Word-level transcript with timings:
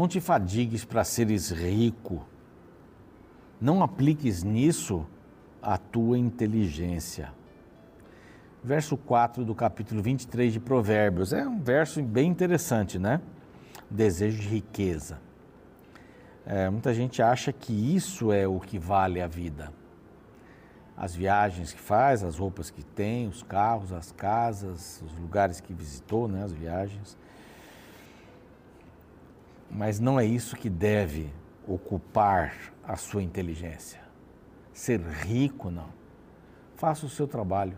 Não 0.00 0.08
te 0.08 0.18
fadigues 0.18 0.82
para 0.82 1.04
seres 1.04 1.50
rico. 1.50 2.26
Não 3.60 3.82
apliques 3.82 4.42
nisso 4.42 5.06
a 5.60 5.76
tua 5.76 6.16
inteligência. 6.16 7.34
Verso 8.64 8.96
4 8.96 9.44
do 9.44 9.54
capítulo 9.54 10.00
23 10.00 10.54
de 10.54 10.58
Provérbios. 10.58 11.34
É 11.34 11.46
um 11.46 11.60
verso 11.60 12.02
bem 12.02 12.30
interessante, 12.30 12.98
né? 12.98 13.20
Desejo 13.90 14.40
de 14.40 14.48
riqueza. 14.48 15.20
É, 16.46 16.70
muita 16.70 16.94
gente 16.94 17.20
acha 17.20 17.52
que 17.52 17.94
isso 17.94 18.32
é 18.32 18.48
o 18.48 18.58
que 18.58 18.78
vale 18.78 19.20
a 19.20 19.26
vida. 19.26 19.70
As 20.96 21.14
viagens 21.14 21.74
que 21.74 21.80
faz, 21.80 22.24
as 22.24 22.38
roupas 22.38 22.70
que 22.70 22.82
tem, 22.82 23.28
os 23.28 23.42
carros, 23.42 23.92
as 23.92 24.12
casas, 24.12 25.02
os 25.04 25.18
lugares 25.18 25.60
que 25.60 25.74
visitou, 25.74 26.26
né, 26.26 26.42
as 26.42 26.54
viagens. 26.54 27.18
Mas 29.70 30.00
não 30.00 30.18
é 30.18 30.24
isso 30.24 30.56
que 30.56 30.68
deve 30.68 31.32
ocupar 31.66 32.72
a 32.82 32.96
sua 32.96 33.22
inteligência. 33.22 34.00
Ser 34.72 35.00
rico, 35.00 35.70
não. 35.70 35.88
Faça 36.74 37.06
o 37.06 37.08
seu 37.08 37.28
trabalho. 37.28 37.76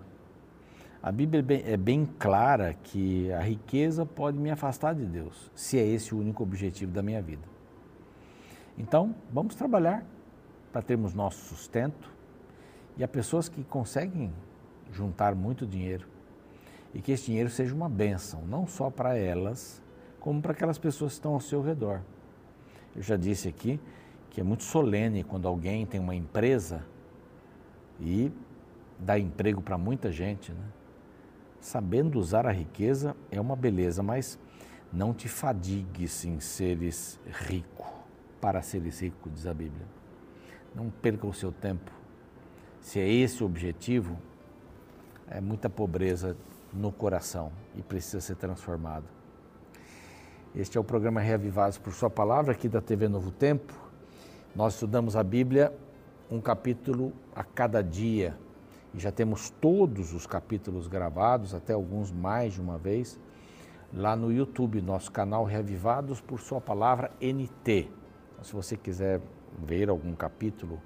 A 1.02 1.10
Bíblia 1.10 1.41
é 1.41 1.42
bem, 1.42 1.62
é 1.66 1.77
bem 1.77 2.06
clara 2.18 2.74
que 2.74 3.30
a 3.32 3.41
riqueza 3.41 4.06
pode 4.06 4.38
me 4.38 4.51
afastar 4.51 4.95
de 4.95 5.05
Deus, 5.05 5.51
se 5.55 5.78
é 5.78 5.84
esse 5.84 6.15
o 6.15 6.18
único 6.18 6.42
objetivo 6.42 6.92
da 6.92 7.02
minha 7.02 7.20
vida. 7.20 7.42
Então, 8.79 9.15
vamos 9.30 9.54
trabalhar 9.54 10.06
para 10.73 10.80
termos 10.80 11.12
nosso 11.12 11.45
sustento. 11.45 12.10
E 12.96 13.04
há 13.04 13.09
pessoas 13.09 13.49
que 13.49 13.65
conseguem 13.65 14.32
juntar 14.93 15.34
muito 15.34 15.66
dinheiro 15.66 16.06
e 16.95 17.01
que 17.01 17.12
esse 17.12 17.27
dinheiro 17.27 17.51
seja 17.51 17.74
uma 17.74 17.88
bênção, 17.88 18.43
não 18.46 18.66
só 18.66 18.90
para 18.90 19.16
elas, 19.16 19.82
como 20.23 20.40
para 20.40 20.52
aquelas 20.52 20.78
pessoas 20.78 21.15
que 21.15 21.18
estão 21.18 21.34
ao 21.34 21.40
seu 21.40 21.60
redor. 21.60 22.01
Eu 22.95 23.02
já 23.02 23.16
disse 23.16 23.48
aqui 23.48 23.80
que 24.30 24.40
é 24.40 24.45
muito 24.45 24.62
solene 24.62 25.24
quando 25.24 25.48
alguém 25.48 25.84
tem 25.84 25.98
uma 25.98 26.15
empresa 26.15 26.87
e 28.01 28.30
dá 28.96 29.18
emprego 29.18 29.60
para 29.60 29.76
muita 29.76 30.12
gente, 30.12 30.52
né? 30.52 30.65
Sabendo 31.60 32.20
usar 32.20 32.46
a 32.46 32.52
riqueza 32.52 33.16
é 33.32 33.40
uma 33.40 33.56
beleza, 33.56 34.00
mas 34.00 34.38
não 34.93 35.12
te 35.12 35.28
fadigues 35.28 36.24
em 36.24 36.38
seres 36.38 37.18
rico, 37.26 37.93
para 38.40 38.62
seres 38.62 39.00
rico, 39.00 39.28
diz 39.28 39.45
a 39.45 39.52
Bíblia. 39.52 39.87
Não 40.73 40.88
perca 40.88 41.26
o 41.26 41.34
seu 41.34 41.50
tempo. 41.50 41.90
Se 42.80 43.00
é 43.00 43.09
esse 43.09 43.43
o 43.43 43.46
objetivo, 43.46 44.16
é 45.26 45.40
muita 45.40 45.68
pobreza 45.68 46.37
no 46.73 46.93
coração 46.93 47.50
e 47.74 47.82
precisa 47.82 48.20
ser 48.20 48.37
transformado. 48.37 49.21
Este 50.55 50.77
é 50.77 50.81
o 50.81 50.85
programa 50.85 51.19
Reavivados 51.19 51.79
por 51.79 51.95
Sua 51.95 52.11
Palavra, 52.11 52.53
aqui 52.53 52.69
da 52.69 52.83
TV 52.83 53.09
Novo 53.09 53.31
Tempo. 53.31 53.73
Nós 54.55 54.75
estudamos 54.75 55.17
a 55.17 55.23
Bíblia 55.23 55.73
um 56.31 56.43
capítulo 56.43 57.11
a 57.35 57.43
cada 57.43 57.81
dia 57.81 58.37
e 58.93 59.01
já 59.01 59.11
temos 59.11 59.49
todos 59.49 60.13
os 60.13 60.27
capítulos 60.27 60.89
gravados, 60.89 61.55
até 61.55 61.73
alguns 61.73 62.13
mais 62.13 62.53
de 62.53 62.61
uma 62.61 62.77
vez, 62.77 63.19
lá 63.95 64.15
no 64.15 64.31
YouTube, 64.31 64.83
nosso 64.83 65.11
canal 65.11 65.45
Reavivados 65.45 66.21
por 66.21 66.39
Sua 66.39 66.61
Palavra 66.61 67.11
NT. 67.19 67.89
Então, 68.33 68.45
se 68.45 68.53
você 68.53 68.77
quiser 68.77 69.23
ver 69.59 69.89
algum 69.89 70.15
capítulo 70.15 70.83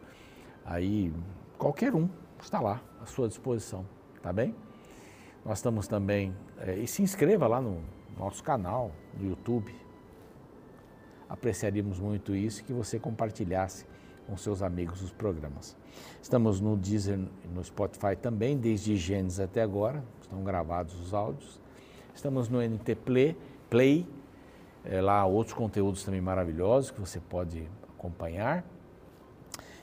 aí, 0.64 1.12
qualquer 1.58 1.92
um, 1.92 2.08
está 2.40 2.60
lá 2.60 2.80
à 3.02 3.06
sua 3.06 3.26
disposição, 3.26 3.84
tá 4.22 4.32
bem? 4.32 4.54
Nós 5.44 5.58
estamos 5.58 5.88
também, 5.88 6.32
é, 6.58 6.76
e 6.76 6.86
se 6.86 7.02
inscreva 7.02 7.48
lá 7.48 7.60
no 7.60 7.95
nosso 8.16 8.42
canal 8.42 8.90
no 9.18 9.28
YouTube. 9.28 9.74
Apreciaríamos 11.28 11.98
muito 11.98 12.34
isso 12.34 12.64
que 12.64 12.72
você 12.72 12.98
compartilhasse 12.98 13.84
com 14.26 14.36
seus 14.36 14.62
amigos 14.62 15.02
os 15.02 15.12
programas. 15.12 15.76
Estamos 16.20 16.60
no 16.60 16.76
Deezer 16.76 17.18
no 17.52 17.62
Spotify 17.62 18.16
também, 18.20 18.56
desde 18.56 18.96
Gênesis 18.96 19.40
até 19.40 19.62
agora, 19.62 20.02
estão 20.20 20.42
gravados 20.42 20.98
os 21.00 21.14
áudios. 21.14 21.60
Estamos 22.14 22.48
no 22.48 22.60
NT 22.60 22.94
Play, 22.96 23.36
Play 23.68 24.06
é, 24.84 25.00
lá 25.00 25.24
outros 25.26 25.54
conteúdos 25.54 26.04
também 26.04 26.20
maravilhosos 26.20 26.90
que 26.90 27.00
você 27.00 27.20
pode 27.20 27.68
acompanhar. 27.96 28.64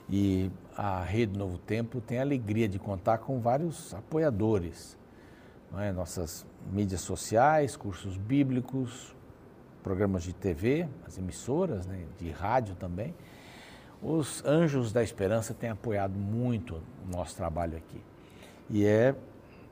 E 0.08 0.50
a 0.76 1.02
Rede 1.02 1.38
Novo 1.38 1.58
Tempo 1.58 2.00
tem 2.00 2.18
a 2.18 2.22
alegria 2.22 2.68
de 2.68 2.78
contar 2.78 3.18
com 3.18 3.40
vários 3.40 3.94
apoiadores. 3.94 4.98
É? 5.80 5.92
Nossas 5.92 6.46
mídias 6.70 7.00
sociais, 7.00 7.76
cursos 7.76 8.16
bíblicos, 8.16 9.14
programas 9.82 10.22
de 10.22 10.32
TV, 10.32 10.88
as 11.06 11.18
emissoras, 11.18 11.86
né? 11.86 12.04
de 12.18 12.30
rádio 12.30 12.74
também 12.74 13.14
os 14.04 14.44
Anjos 14.44 14.92
da 14.92 15.02
Esperança 15.02 15.54
têm 15.54 15.70
apoiado 15.70 16.18
muito 16.18 16.82
o 17.06 17.10
nosso 17.10 17.34
trabalho 17.34 17.76
aqui. 17.76 18.02
E 18.68 18.84
é 18.84 19.14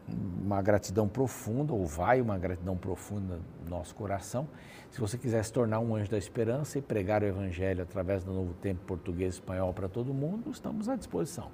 uma 0.09 0.63
gratidão 0.63 1.07
profunda, 1.07 1.73
ou 1.75 1.87
vai 1.87 2.21
uma 2.21 2.39
gratidão 2.39 2.77
profunda 2.77 3.39
no 3.63 3.71
nosso 3.71 3.95
coração. 3.95 4.49
Se 4.91 5.01
você 5.01 5.19
quiser 5.19 5.45
se 5.45 5.53
tornar 5.53 5.81
um 5.81 5.95
anjo 5.95 6.11
da 6.11 6.19
esperança 6.19 6.79
e 6.79 6.83
pregar 6.83 7.23
o 7.23 7.27
Evangelho 7.27 7.83
através 7.83 8.25
do 8.25 8.33
Novo 8.33 8.55
Tempo 8.55 8.81
Português 8.87 9.35
e 9.35 9.39
Espanhol 9.39 9.73
para 9.75 9.89
todo 9.89 10.15
mundo, 10.15 10.51
estamos 10.51 10.89
à 10.89 10.97
disposição. 10.97 11.51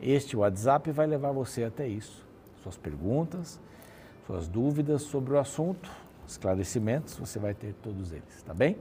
Este 0.00 0.36
WhatsApp 0.36 0.90
vai 0.92 1.06
levar 1.06 1.32
você 1.32 1.64
até 1.64 1.88
isso. 1.88 2.25
Suas 2.66 2.76
perguntas, 2.76 3.60
suas 4.26 4.48
dúvidas 4.48 5.02
sobre 5.02 5.34
o 5.34 5.38
assunto, 5.38 5.88
esclarecimentos, 6.26 7.14
você 7.14 7.38
vai 7.38 7.54
ter 7.54 7.72
todos 7.74 8.10
eles, 8.10 8.42
tá 8.44 8.52
bem? 8.52 8.76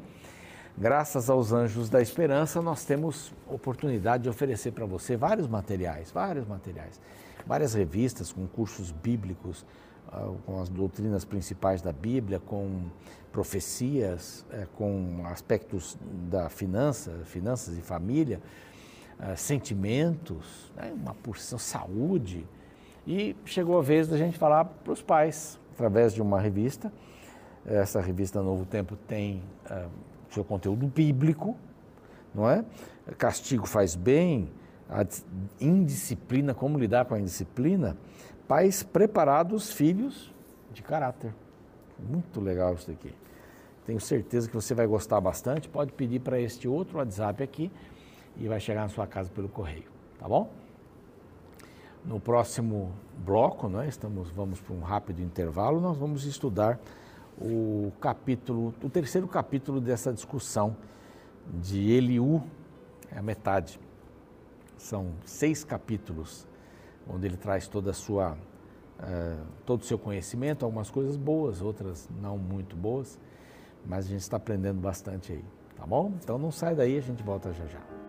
graças 0.77 1.29
aos 1.29 1.53
Anjos 1.53 1.87
da 1.87 2.01
Esperança, 2.01 2.61
nós 2.61 2.83
temos 2.83 3.31
oportunidade 3.47 4.23
de 4.23 4.29
oferecer 4.29 4.71
para 4.71 4.85
você 4.85 5.15
vários 5.15 5.47
materiais, 5.47 6.11
vários 6.11 6.47
materiais, 6.47 6.99
várias 7.45 7.73
revistas 7.75 8.31
com 8.31 8.45
cursos 8.47 8.91
bíblicos, 8.91 9.65
ah, 10.11 10.33
com 10.45 10.59
as 10.59 10.67
doutrinas 10.67 11.23
principais 11.23 11.81
da 11.81 11.93
Bíblia, 11.93 12.39
com 12.39 12.89
profecias, 13.31 14.45
eh, 14.51 14.67
com 14.75 15.23
aspectos 15.27 15.95
da 16.29 16.49
finança, 16.49 17.11
finanças 17.23 17.77
e 17.77 17.81
família, 17.81 18.41
ah, 19.19 19.35
sentimentos, 19.35 20.73
né, 20.75 20.91
uma 20.93 21.13
porção 21.13 21.59
saúde. 21.59 22.45
E 23.07 23.35
chegou 23.45 23.77
a 23.77 23.81
vez 23.81 24.07
da 24.07 24.17
gente 24.17 24.37
falar 24.37 24.65
para 24.65 24.91
os 24.91 25.01
pais, 25.01 25.59
através 25.73 26.13
de 26.13 26.21
uma 26.21 26.39
revista. 26.39 26.91
Essa 27.65 28.01
revista 28.01 28.41
Novo 28.41 28.65
Tempo 28.65 28.95
tem 28.95 29.43
ah, 29.69 29.87
seu 30.29 30.43
conteúdo 30.43 30.87
bíblico, 30.87 31.55
não 32.33 32.49
é? 32.49 32.63
Castigo 33.17 33.67
faz 33.67 33.95
bem, 33.95 34.49
a 34.89 35.05
indisciplina, 35.59 36.53
como 36.53 36.77
lidar 36.77 37.05
com 37.05 37.15
a 37.15 37.19
indisciplina, 37.19 37.97
pais 38.47 38.83
preparados, 38.83 39.71
filhos 39.71 40.33
de 40.71 40.81
caráter. 40.81 41.33
Muito 41.99 42.41
legal 42.41 42.73
isso 42.73 42.87
daqui. 42.87 43.13
Tenho 43.85 43.99
certeza 43.99 44.49
que 44.49 44.55
você 44.55 44.73
vai 44.73 44.87
gostar 44.87 45.21
bastante. 45.21 45.69
Pode 45.69 45.93
pedir 45.93 46.19
para 46.19 46.39
este 46.39 46.67
outro 46.67 46.97
WhatsApp 46.97 47.43
aqui 47.43 47.71
e 48.35 48.47
vai 48.47 48.59
chegar 48.59 48.81
na 48.81 48.89
sua 48.89 49.07
casa 49.07 49.29
pelo 49.29 49.47
correio, 49.47 49.89
tá 50.19 50.27
bom? 50.27 50.51
No 52.05 52.19
próximo 52.19 52.91
bloco, 53.25 53.67
nós 53.67 53.85
é? 53.85 53.89
estamos, 53.89 54.29
vamos 54.29 54.61
para 54.61 54.75
um 54.75 54.81
rápido 54.81 55.21
intervalo, 55.21 55.81
nós 55.81 55.97
vamos 55.97 56.23
estudar 56.25 56.79
o 57.37 57.91
capítulo, 57.99 58.73
o 58.83 58.89
terceiro 58.89 59.27
capítulo 59.27 59.81
dessa 59.81 60.13
discussão 60.13 60.77
de 61.61 61.91
Eliú, 61.91 62.43
é 63.11 63.17
a 63.17 63.23
metade. 63.23 63.79
São 64.77 65.13
seis 65.25 65.63
capítulos, 65.63 66.47
onde 67.09 67.25
ele 67.25 67.37
traz 67.37 67.67
toda 67.67 67.89
a 67.89 67.93
sua, 67.93 68.33
uh, 68.33 69.45
todo 69.65 69.81
o 69.81 69.85
seu 69.85 69.97
conhecimento, 69.97 70.63
algumas 70.63 70.91
coisas 70.91 71.17
boas, 71.17 71.61
outras 71.61 72.07
não 72.21 72.37
muito 72.37 72.75
boas, 72.75 73.19
mas 73.85 74.05
a 74.05 74.09
gente 74.09 74.21
está 74.21 74.37
aprendendo 74.37 74.79
bastante 74.79 75.33
aí, 75.33 75.45
tá 75.75 75.85
bom? 75.85 76.13
Então 76.23 76.37
não 76.37 76.51
sai 76.51 76.75
daí, 76.75 76.97
a 76.97 77.01
gente 77.01 77.23
volta 77.23 77.51
já 77.51 77.65
já. 77.65 78.04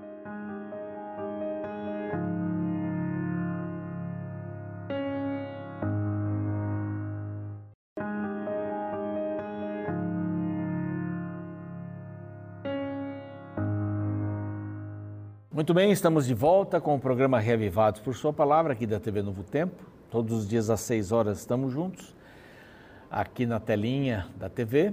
Muito 15.56 15.72
bem, 15.72 15.90
estamos 15.90 16.26
de 16.26 16.34
volta 16.34 16.82
com 16.82 16.94
o 16.94 17.00
programa 17.00 17.40
Reavivados 17.40 18.02
por 18.02 18.14
Sua 18.14 18.30
Palavra, 18.30 18.74
aqui 18.74 18.86
da 18.86 19.00
TV 19.00 19.22
Novo 19.22 19.42
Tempo. 19.42 19.86
Todos 20.10 20.40
os 20.40 20.46
dias 20.46 20.68
às 20.68 20.80
6 20.80 21.12
horas 21.12 21.38
estamos 21.38 21.72
juntos, 21.72 22.14
aqui 23.10 23.46
na 23.46 23.58
telinha 23.58 24.26
da 24.36 24.50
TV 24.50 24.92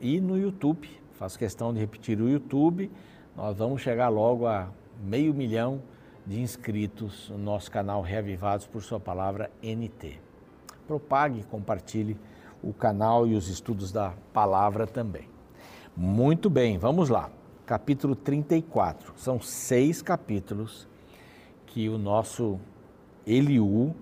e 0.00 0.20
no 0.20 0.36
YouTube. 0.36 0.90
Faço 1.12 1.38
questão 1.38 1.72
de 1.72 1.78
repetir 1.78 2.20
o 2.20 2.28
YouTube. 2.28 2.90
Nós 3.36 3.58
vamos 3.58 3.80
chegar 3.80 4.08
logo 4.08 4.44
a 4.44 4.70
meio 5.00 5.32
milhão 5.32 5.80
de 6.26 6.40
inscritos 6.40 7.28
no 7.30 7.38
nosso 7.38 7.70
canal 7.70 8.02
Reavivados 8.02 8.66
por 8.66 8.82
Sua 8.82 8.98
Palavra 8.98 9.52
NT. 9.62 10.18
Propague, 10.84 11.44
compartilhe 11.44 12.18
o 12.60 12.72
canal 12.72 13.24
e 13.24 13.36
os 13.36 13.48
estudos 13.48 13.92
da 13.92 14.14
palavra 14.32 14.84
também. 14.84 15.28
Muito 15.96 16.50
bem, 16.50 16.76
vamos 16.76 17.08
lá. 17.08 17.30
Capítulo 17.72 18.14
34. 18.14 19.14
São 19.16 19.40
seis 19.40 20.02
capítulos 20.02 20.86
que 21.64 21.88
o 21.88 21.96
nosso 21.96 22.60
Eliú 23.26 23.94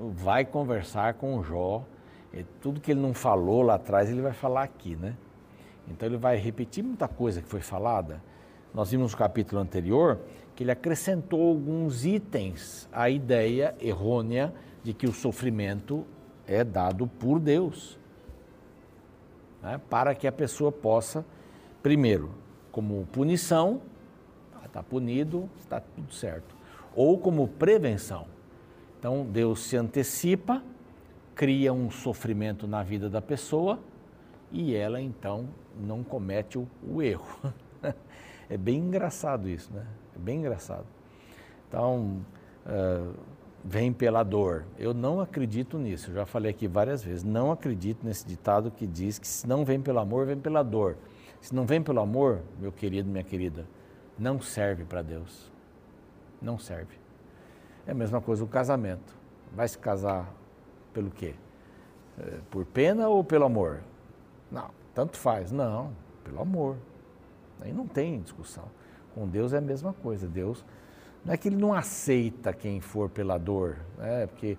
vai 0.00 0.46
conversar 0.46 1.12
com 1.12 1.42
Jó. 1.42 1.84
E 2.32 2.42
tudo 2.62 2.80
que 2.80 2.90
ele 2.90 3.00
não 3.00 3.12
falou 3.12 3.60
lá 3.60 3.74
atrás, 3.74 4.08
ele 4.08 4.22
vai 4.22 4.32
falar 4.32 4.62
aqui, 4.62 4.96
né? 4.96 5.14
Então 5.86 6.08
ele 6.08 6.16
vai 6.16 6.38
repetir 6.38 6.82
muita 6.82 7.06
coisa 7.06 7.42
que 7.42 7.48
foi 7.48 7.60
falada. 7.60 8.22
Nós 8.72 8.90
vimos 8.90 9.12
no 9.12 9.18
capítulo 9.18 9.60
anterior 9.60 10.18
que 10.56 10.64
ele 10.64 10.70
acrescentou 10.70 11.50
alguns 11.50 12.06
itens 12.06 12.88
à 12.90 13.10
ideia 13.10 13.74
errônea 13.78 14.54
de 14.82 14.94
que 14.94 15.06
o 15.06 15.12
sofrimento 15.12 16.06
é 16.46 16.64
dado 16.64 17.06
por 17.06 17.38
Deus. 17.38 17.98
Né? 19.62 19.78
Para 19.90 20.14
que 20.14 20.26
a 20.26 20.32
pessoa 20.32 20.72
possa, 20.72 21.22
primeiro, 21.82 22.40
como 22.72 23.06
punição, 23.12 23.80
está 24.64 24.82
punido, 24.82 25.48
está 25.60 25.80
tudo 25.80 26.12
certo. 26.12 26.56
Ou 26.96 27.18
como 27.18 27.46
prevenção. 27.46 28.26
Então 28.98 29.24
Deus 29.24 29.60
se 29.60 29.76
antecipa, 29.76 30.62
cria 31.34 31.72
um 31.72 31.90
sofrimento 31.90 32.66
na 32.66 32.82
vida 32.82 33.08
da 33.10 33.20
pessoa 33.20 33.78
e 34.50 34.74
ela 34.74 35.00
então 35.00 35.48
não 35.78 36.02
comete 36.02 36.58
o, 36.58 36.66
o 36.86 37.02
erro. 37.02 37.52
é 38.48 38.56
bem 38.56 38.78
engraçado 38.78 39.48
isso, 39.48 39.72
né? 39.72 39.86
É 40.16 40.18
bem 40.18 40.38
engraçado. 40.38 40.86
Então, 41.68 42.20
uh, 42.66 43.14
vem 43.64 43.92
pela 43.92 44.22
dor. 44.22 44.64
Eu 44.78 44.92
não 44.92 45.20
acredito 45.20 45.78
nisso, 45.78 46.10
eu 46.10 46.14
já 46.14 46.26
falei 46.26 46.50
aqui 46.50 46.68
várias 46.68 47.02
vezes. 47.02 47.24
Não 47.24 47.50
acredito 47.50 48.04
nesse 48.04 48.26
ditado 48.26 48.70
que 48.70 48.86
diz 48.86 49.18
que 49.18 49.26
se 49.26 49.46
não 49.46 49.64
vem 49.64 49.80
pelo 49.80 49.98
amor, 49.98 50.26
vem 50.26 50.38
pela 50.38 50.62
dor. 50.62 50.96
Se 51.42 51.52
não 51.52 51.66
vem 51.66 51.82
pelo 51.82 52.00
amor, 52.00 52.40
meu 52.60 52.70
querido, 52.70 53.10
minha 53.10 53.24
querida, 53.24 53.66
não 54.16 54.40
serve 54.40 54.84
para 54.84 55.02
Deus. 55.02 55.50
Não 56.40 56.56
serve. 56.56 56.96
É 57.84 57.90
a 57.90 57.94
mesma 57.94 58.20
coisa 58.20 58.44
o 58.44 58.46
casamento. 58.46 59.12
Vai 59.52 59.66
se 59.66 59.76
casar 59.76 60.32
pelo 60.94 61.10
quê? 61.10 61.34
É, 62.16 62.38
por 62.48 62.64
pena 62.64 63.08
ou 63.08 63.24
pelo 63.24 63.44
amor? 63.44 63.80
Não, 64.52 64.70
tanto 64.94 65.16
faz. 65.16 65.50
Não, 65.50 65.92
pelo 66.22 66.40
amor. 66.40 66.76
Aí 67.60 67.72
não 67.72 67.88
tem 67.88 68.20
discussão. 68.20 68.64
Com 69.12 69.26
Deus 69.26 69.52
é 69.52 69.58
a 69.58 69.60
mesma 69.60 69.92
coisa. 69.92 70.28
Deus 70.28 70.64
não 71.24 71.34
é 71.34 71.36
que 71.36 71.48
ele 71.48 71.56
não 71.56 71.72
aceita 71.72 72.52
quem 72.52 72.80
for 72.80 73.08
pela 73.08 73.38
dor, 73.38 73.76
né? 73.96 74.26
porque, 74.26 74.58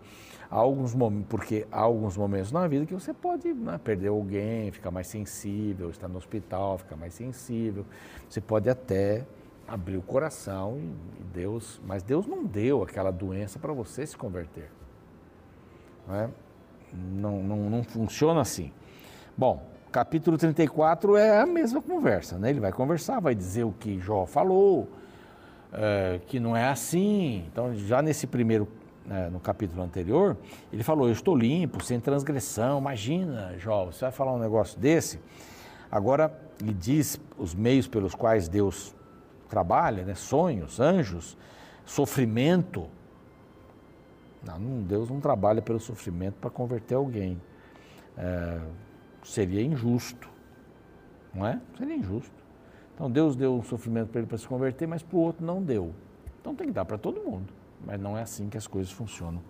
há 0.50 0.56
alguns 0.56 0.94
momentos, 0.94 1.27
porque 1.30 1.68
há 1.71 1.81
alguns 1.81 2.15
momentos 2.15 2.51
na 2.51 2.68
vida 2.68 2.86
que 2.86 2.94
você 2.94 3.13
pode 3.13 3.54
né, 3.54 3.80
perder 3.83 4.07
alguém, 4.07 4.71
ficar 4.71 4.89
mais 4.89 5.07
sensível, 5.07 5.89
estar 5.89 6.07
no 6.07 6.18
hospital, 6.18 6.77
ficar 6.77 6.95
mais 6.95 7.13
sensível. 7.13 7.86
Você 8.30 8.39
pode 8.39 8.69
até 8.69 9.25
abrir 9.68 9.98
o 9.98 10.01
coração 10.01 10.80
e 11.19 11.24
Deus, 11.33 11.81
mas 11.86 12.01
Deus 12.01 12.25
não 12.25 12.45
deu 12.45 12.83
aquela 12.83 13.12
doença 13.12 13.59
para 13.59 13.74
você 13.74 14.06
se 14.06 14.16
converter. 14.16 14.69
Não, 16.07 16.16
é? 16.16 16.30
não, 16.94 17.44
não, 17.44 17.69
não 17.69 17.83
funciona 17.83 18.39
assim. 18.39 18.71
Bom, 19.38 19.68
capítulo 19.92 20.38
34 20.38 21.18
é 21.18 21.42
a 21.42 21.45
mesma 21.45 21.81
conversa, 21.81 22.38
né? 22.38 22.51
Ele 22.51 22.59
vai 22.59 22.71
conversar, 22.71 23.19
vai 23.19 23.36
dizer 23.36 23.63
o 23.63 23.71
que 23.71 24.00
Jó 24.00 24.25
falou, 24.25 24.88
é, 25.73 26.19
que 26.27 26.39
não 26.39 26.55
é 26.55 26.67
assim. 26.67 27.45
Então, 27.51 27.73
já 27.75 28.01
nesse 28.01 28.27
primeiro, 28.27 28.67
é, 29.09 29.29
no 29.29 29.39
capítulo 29.39 29.81
anterior, 29.81 30.37
ele 30.71 30.83
falou: 30.83 31.07
Eu 31.07 31.13
estou 31.13 31.35
limpo, 31.35 31.83
sem 31.83 31.99
transgressão. 31.99 32.79
Imagina, 32.79 33.55
Jó, 33.57 33.85
você 33.85 34.05
vai 34.05 34.11
falar 34.11 34.33
um 34.33 34.39
negócio 34.39 34.79
desse? 34.79 35.19
Agora, 35.91 36.39
ele 36.61 36.73
diz 36.73 37.19
os 37.37 37.53
meios 37.53 37.87
pelos 37.87 38.15
quais 38.15 38.47
Deus 38.47 38.95
trabalha, 39.49 40.03
né? 40.03 40.15
sonhos, 40.15 40.79
anjos, 40.79 41.37
sofrimento. 41.85 42.87
Não, 44.43 44.81
Deus 44.81 45.09
não 45.09 45.19
trabalha 45.19 45.61
pelo 45.61 45.79
sofrimento 45.79 46.35
para 46.35 46.49
converter 46.49 46.95
alguém. 46.95 47.39
É, 48.17 48.59
seria 49.23 49.61
injusto, 49.61 50.29
não 51.33 51.47
é? 51.47 51.59
Seria 51.77 51.95
injusto. 51.95 52.43
Então 52.94 53.10
Deus 53.10 53.36
deu 53.36 53.56
um 53.56 53.63
sofrimento 53.63 54.10
para 54.10 54.19
ele 54.19 54.28
para 54.28 54.38
se 54.38 54.48
converter, 54.48 54.88
mas 54.88 55.01
para 55.01 55.18
o 55.18 55.19
outro 55.19 55.45
não 55.45 55.62
deu. 55.62 55.92
Então 56.40 56.54
tem 56.54 56.68
que 56.68 56.74
dar 56.74 56.86
para 56.86 56.98
todo 56.98 57.22
mundo. 57.22 57.51
Mas 57.86 58.00
não 58.00 58.18
é 58.18 58.22
assim 58.22 58.50
que 58.50 58.57
as 58.57 58.68
coisas 58.68 58.92
funcionam 58.92 59.42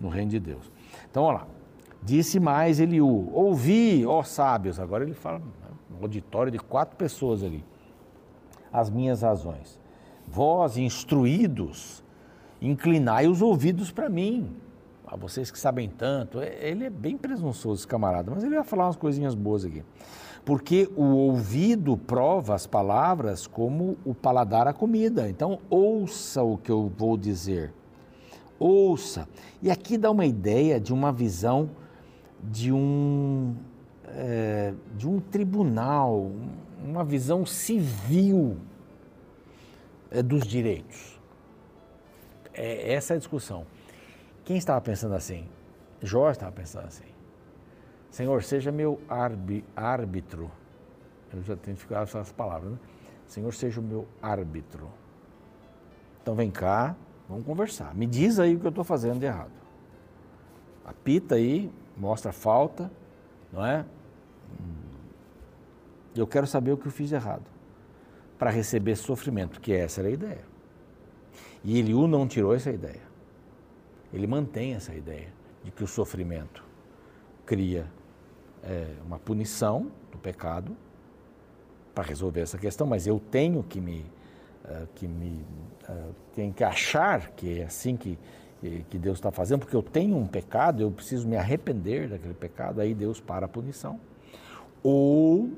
no 0.00 0.08
reino 0.08 0.30
de 0.30 0.40
Deus. 0.40 0.70
Então, 1.10 1.24
olha 1.24 1.38
lá. 1.38 1.46
Disse 2.04 2.40
mais 2.40 2.80
Eliú, 2.80 3.30
ouvi, 3.32 4.04
ó 4.04 4.24
sábios. 4.24 4.80
Agora 4.80 5.04
ele 5.04 5.14
fala, 5.14 5.40
um 5.90 6.02
auditório 6.02 6.50
de 6.50 6.58
quatro 6.58 6.96
pessoas 6.96 7.44
ali. 7.44 7.64
As 8.72 8.90
minhas 8.90 9.22
razões. 9.22 9.78
Vós, 10.26 10.76
instruídos, 10.76 12.02
inclinai 12.60 13.28
os 13.28 13.40
ouvidos 13.40 13.92
para 13.92 14.08
mim 14.08 14.56
a 15.06 15.16
vocês 15.16 15.50
que 15.50 15.58
sabem 15.58 15.90
tanto. 15.90 16.40
É, 16.40 16.68
ele 16.68 16.86
é 16.86 16.90
bem 16.90 17.18
presunçoso, 17.18 17.80
esse 17.80 17.86
camarada, 17.86 18.30
mas 18.30 18.42
ele 18.42 18.54
vai 18.54 18.64
falar 18.64 18.86
umas 18.86 18.96
coisinhas 18.96 19.34
boas 19.34 19.64
aqui. 19.64 19.84
Porque 20.44 20.90
o 20.96 21.04
ouvido 21.04 21.96
prova 21.96 22.54
as 22.54 22.66
palavras 22.66 23.46
como 23.46 23.96
o 24.04 24.12
paladar 24.12 24.66
a 24.66 24.72
comida. 24.72 25.28
Então, 25.28 25.60
ouça 25.70 26.42
o 26.42 26.58
que 26.58 26.70
eu 26.70 26.90
vou 26.96 27.16
dizer. 27.16 27.72
Ouça. 28.58 29.28
E 29.62 29.70
aqui 29.70 29.96
dá 29.96 30.10
uma 30.10 30.26
ideia 30.26 30.80
de 30.80 30.92
uma 30.92 31.12
visão 31.12 31.70
de 32.42 32.72
um, 32.72 33.54
é, 34.08 34.74
de 34.96 35.08
um 35.08 35.20
tribunal, 35.20 36.30
uma 36.82 37.04
visão 37.04 37.46
civil 37.46 38.56
é, 40.10 40.22
dos 40.22 40.46
direitos. 40.46 41.20
É, 42.52 42.94
essa 42.94 43.14
é 43.14 43.16
a 43.16 43.18
discussão. 43.18 43.64
Quem 44.44 44.56
estava 44.56 44.80
pensando 44.80 45.14
assim? 45.14 45.46
Jó 46.02 46.30
estava 46.30 46.50
pensando 46.50 46.86
assim. 46.86 47.11
Senhor, 48.12 48.44
seja 48.44 48.70
meu 48.70 49.00
árbitro. 49.74 50.48
Eu 51.34 51.42
já 51.42 51.56
tenho 51.56 51.76
ficado 51.76 52.04
essas 52.04 52.30
palavras, 52.30 52.70
né? 52.70 52.78
Senhor, 53.26 53.52
seja 53.52 53.80
o 53.80 53.82
meu 53.82 54.06
árbitro. 54.22 54.88
Então 56.22 56.36
vem 56.36 56.48
cá, 56.48 56.94
vamos 57.28 57.44
conversar. 57.44 57.92
Me 57.92 58.06
diz 58.06 58.38
aí 58.38 58.54
o 58.54 58.60
que 58.60 58.66
eu 58.66 58.68
estou 58.68 58.84
fazendo 58.84 59.18
de 59.18 59.26
errado. 59.26 59.50
Apita 60.84 61.34
aí, 61.34 61.72
mostra 61.96 62.30
a 62.30 62.32
falta, 62.32 62.88
não 63.52 63.66
é? 63.66 63.84
Eu 66.14 66.28
quero 66.28 66.46
saber 66.46 66.70
o 66.70 66.76
que 66.76 66.86
eu 66.86 66.92
fiz 66.92 67.08
de 67.08 67.16
errado. 67.16 67.50
Para 68.38 68.50
receber 68.50 68.94
sofrimento, 68.94 69.60
que 69.60 69.72
essa 69.72 70.00
era 70.00 70.08
a 70.08 70.12
ideia. 70.12 70.44
E 71.64 71.80
Eliú 71.80 72.06
não 72.06 72.28
tirou 72.28 72.54
essa 72.54 72.70
ideia 72.70 73.12
ele 74.12 74.26
mantém 74.26 74.74
essa 74.74 74.94
ideia 74.94 75.32
de 75.64 75.70
que 75.70 75.82
o 75.82 75.86
sofrimento 75.86 76.62
cria 77.46 77.90
é, 78.62 78.86
uma 79.04 79.18
punição 79.18 79.90
do 80.10 80.18
pecado 80.18 80.76
para 81.94 82.04
resolver 82.04 82.40
essa 82.40 82.58
questão, 82.58 82.86
mas 82.86 83.06
eu 83.06 83.20
tenho 83.20 83.62
que 83.62 83.80
me, 83.80 84.06
uh, 84.64 84.86
que 84.94 85.06
me 85.06 85.44
uh, 85.88 86.14
tenho 86.34 86.52
que 86.52 86.64
achar 86.64 87.30
que 87.32 87.60
é 87.60 87.64
assim 87.64 87.96
que, 87.96 88.18
que 88.88 88.96
Deus 88.96 89.18
está 89.18 89.30
fazendo, 89.30 89.60
porque 89.60 89.76
eu 89.76 89.82
tenho 89.82 90.16
um 90.16 90.26
pecado, 90.26 90.80
eu 90.80 90.90
preciso 90.90 91.28
me 91.28 91.36
arrepender 91.36 92.08
daquele 92.08 92.34
pecado, 92.34 92.80
aí 92.80 92.94
Deus 92.94 93.20
para 93.20 93.44
a 93.44 93.48
punição. 93.48 94.00
Ou, 94.82 95.50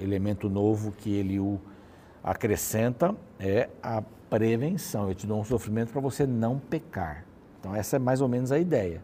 elemento 0.00 0.48
novo 0.48 0.92
que 0.92 1.12
ele 1.12 1.38
o 1.38 1.60
acrescenta 2.22 3.14
é 3.38 3.68
a 3.82 4.02
prevenção. 4.28 5.08
Eu 5.08 5.14
te 5.14 5.26
dou 5.26 5.40
um 5.40 5.44
sofrimento 5.44 5.92
para 5.92 6.00
você 6.00 6.26
não 6.26 6.58
pecar. 6.58 7.24
Então 7.58 7.74
essa 7.74 7.96
é 7.96 7.98
mais 7.98 8.20
ou 8.20 8.28
menos 8.28 8.52
a 8.52 8.58
ideia. 8.58 9.02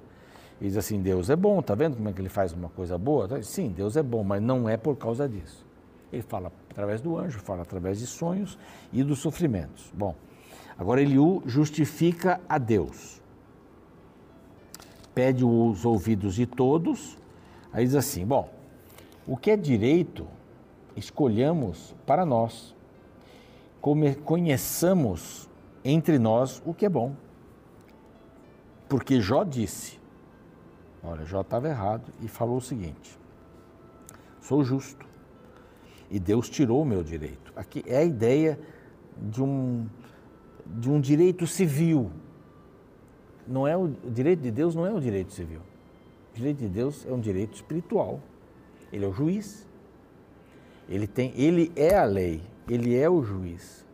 Ele 0.60 0.70
diz 0.70 0.78
assim, 0.78 1.00
Deus 1.02 1.28
é 1.28 1.36
bom, 1.36 1.60
tá 1.60 1.74
vendo 1.74 1.96
como 1.96 2.08
é 2.08 2.12
que 2.12 2.20
ele 2.20 2.28
faz 2.28 2.52
uma 2.52 2.68
coisa 2.70 2.96
boa? 2.96 3.42
Sim, 3.42 3.68
Deus 3.68 3.96
é 3.96 4.02
bom, 4.02 4.24
mas 4.24 4.42
não 4.42 4.68
é 4.68 4.76
por 4.76 4.96
causa 4.96 5.28
disso. 5.28 5.64
Ele 6.12 6.22
fala 6.22 6.50
através 6.70 7.00
do 7.00 7.18
anjo, 7.18 7.38
fala 7.40 7.62
através 7.62 7.98
de 7.98 8.06
sonhos 8.06 8.58
e 8.92 9.02
dos 9.02 9.18
sofrimentos. 9.18 9.92
Bom, 9.92 10.14
agora 10.78 11.02
Eliú 11.02 11.42
justifica 11.44 12.40
a 12.48 12.56
Deus. 12.56 13.20
Pede 15.14 15.44
os 15.44 15.84
ouvidos 15.84 16.34
de 16.34 16.46
todos, 16.46 17.18
aí 17.72 17.84
diz 17.84 17.94
assim, 17.94 18.24
bom, 18.24 18.48
o 19.26 19.36
que 19.36 19.50
é 19.50 19.56
direito, 19.56 20.26
escolhamos 20.94 21.94
para 22.06 22.24
nós. 22.24 22.74
Conheçamos 24.24 25.48
entre 25.84 26.18
nós 26.18 26.62
o 26.64 26.72
que 26.72 26.86
é 26.86 26.88
bom. 26.88 27.14
Porque 28.88 29.20
Jó 29.20 29.44
disse, 29.44 29.98
olha, 31.06 31.24
Jó 31.24 31.40
estava 31.40 31.68
errado 31.68 32.12
e 32.20 32.28
falou 32.28 32.58
o 32.58 32.60
seguinte: 32.60 33.18
sou 34.40 34.64
justo 34.64 35.06
e 36.10 36.18
Deus 36.18 36.48
tirou 36.48 36.82
o 36.82 36.84
meu 36.84 37.02
direito. 37.02 37.52
Aqui 37.56 37.84
é 37.86 37.98
a 37.98 38.04
ideia 38.04 38.58
de 39.16 39.42
um, 39.42 39.86
de 40.64 40.90
um 40.90 41.00
direito 41.00 41.46
civil. 41.46 42.10
Não 43.46 43.66
é 43.66 43.76
o, 43.76 43.84
o 43.84 44.10
direito 44.10 44.40
de 44.40 44.50
Deus 44.50 44.74
não 44.74 44.86
é 44.86 44.92
o 44.92 45.00
direito 45.00 45.32
civil. 45.32 45.60
O 46.32 46.36
direito 46.36 46.58
de 46.58 46.68
Deus 46.68 47.06
é 47.06 47.12
um 47.12 47.20
direito 47.20 47.54
espiritual. 47.54 48.20
Ele 48.92 49.04
é 49.04 49.08
o 49.08 49.12
juiz. 49.12 49.66
Ele, 50.88 51.06
tem, 51.06 51.32
ele 51.36 51.72
é 51.74 51.96
a 51.96 52.04
lei, 52.04 52.42
ele 52.68 52.96
é 52.96 53.10
o 53.10 53.22
juiz. 53.22 53.84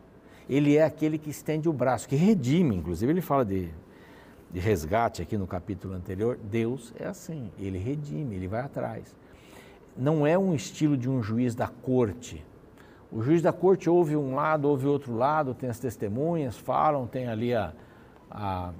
Ele 0.47 0.75
é 0.75 0.83
aquele 0.83 1.17
que 1.17 1.29
estende 1.29 1.67
o 1.67 1.73
braço, 1.73 2.07
que 2.07 2.15
redime, 2.15 2.75
inclusive 2.75 3.11
ele 3.11 3.21
fala 3.21 3.43
de, 3.43 3.69
de 4.53 4.59
resgate 4.59 5.19
aqui 5.19 5.35
no 5.35 5.47
capítulo 5.47 5.95
anterior. 5.95 6.37
Deus 6.37 6.93
é 6.99 7.07
assim, 7.07 7.51
ele 7.57 7.79
redime, 7.79 8.35
ele 8.35 8.47
vai 8.47 8.61
atrás. 8.61 9.15
Não 9.97 10.27
é 10.27 10.37
um 10.37 10.53
estilo 10.53 10.95
de 10.95 11.09
um 11.09 11.23
juiz 11.23 11.55
da 11.55 11.67
corte. 11.67 12.45
O 13.11 13.21
juiz 13.21 13.41
da 13.41 13.51
corte 13.51 13.89
ouve 13.89 14.15
um 14.15 14.35
lado, 14.35 14.69
ouve 14.69 14.85
outro 14.85 15.15
lado, 15.15 15.55
tem 15.55 15.69
as 15.69 15.79
testemunhas, 15.79 16.55
falam, 16.55 17.07
tem 17.07 17.27
ali 17.27 17.53
a, 17.53 17.73
a, 18.29 18.71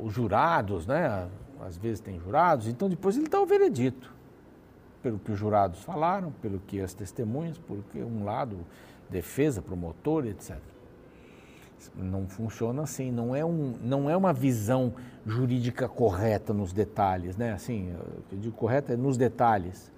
os 0.00 0.14
jurados, 0.14 0.86
né? 0.86 1.28
Às 1.60 1.76
vezes 1.76 2.00
tem 2.00 2.18
jurados, 2.18 2.66
então 2.66 2.88
depois 2.88 3.16
ele 3.16 3.28
dá 3.28 3.40
o 3.40 3.46
veredito 3.46 4.14
pelo 5.02 5.18
que 5.18 5.30
os 5.30 5.38
jurados 5.38 5.82
falaram, 5.82 6.32
pelo 6.42 6.58
que 6.58 6.80
as 6.80 6.92
testemunhas, 6.92 7.58
porque 7.58 7.98
um 8.02 8.24
lado, 8.24 8.58
defesa, 9.08 9.62
promotor, 9.62 10.26
etc. 10.26 10.56
Não 11.94 12.28
funciona 12.28 12.82
assim, 12.82 13.10
não 13.10 13.34
é, 13.34 13.44
um, 13.44 13.74
não 13.82 14.08
é 14.10 14.16
uma 14.16 14.32
visão 14.32 14.94
jurídica 15.24 15.88
correta 15.88 16.52
nos 16.52 16.72
detalhes, 16.72 17.36
né? 17.36 17.52
Assim, 17.52 17.94
eu 18.32 18.38
digo 18.38 18.56
correta 18.56 18.92
é 18.92 18.96
nos 18.96 19.16
detalhes. 19.16 19.92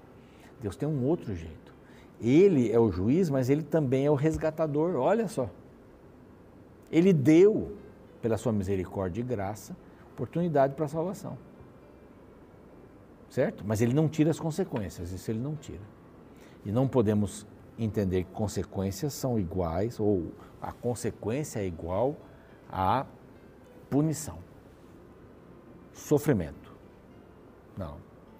Deus 0.60 0.76
tem 0.76 0.88
um 0.88 1.04
outro 1.04 1.34
jeito. 1.34 1.74
Ele 2.20 2.70
é 2.72 2.78
o 2.78 2.90
juiz, 2.90 3.30
mas 3.30 3.48
ele 3.48 3.62
também 3.62 4.06
é 4.06 4.10
o 4.10 4.14
resgatador, 4.14 4.96
olha 4.96 5.28
só. 5.28 5.48
Ele 6.90 7.12
deu, 7.12 7.76
pela 8.20 8.36
sua 8.36 8.52
misericórdia 8.52 9.20
e 9.20 9.24
graça, 9.24 9.76
oportunidade 10.12 10.74
para 10.74 10.86
a 10.86 10.88
salvação 10.88 11.38
certo? 13.30 13.64
Mas 13.66 13.80
ele 13.80 13.94
não 13.94 14.08
tira 14.08 14.30
as 14.30 14.40
consequências, 14.40 15.12
isso 15.12 15.30
ele 15.30 15.38
não 15.38 15.54
tira. 15.54 15.82
E 16.64 16.72
não 16.72 16.88
podemos 16.88 17.46
entender 17.78 18.24
que 18.24 18.32
consequências 18.32 19.12
são 19.12 19.38
iguais 19.38 20.00
ou 20.00 20.32
a 20.60 20.72
consequência 20.72 21.60
é 21.60 21.66
igual 21.66 22.16
à 22.70 23.06
punição, 23.88 24.38
sofrimento. 25.92 26.74
Não. 27.76 27.96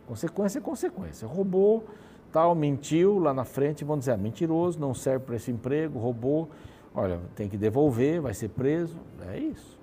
Consequência 0.07 0.59
é 0.59 0.62
consequência. 0.62 1.28
Roubou, 1.28 1.87
tal, 2.33 2.54
mentiu 2.54 3.18
lá 3.18 3.33
na 3.33 3.45
frente, 3.45 3.85
vão 3.85 3.99
dizer, 3.99 4.12
ah, 4.12 4.16
mentiroso, 4.16 4.80
não 4.80 4.92
serve 4.95 5.25
para 5.26 5.37
esse 5.37 5.50
emprego, 5.50 5.99
roubou, 5.99 6.50
olha, 6.95 7.21
tem 7.37 7.49
que 7.49 7.57
devolver, 7.57 8.21
vai 8.21 8.35
ser 8.35 8.49
preso. 8.49 8.97
É 9.28 9.38
isso. 9.38 9.78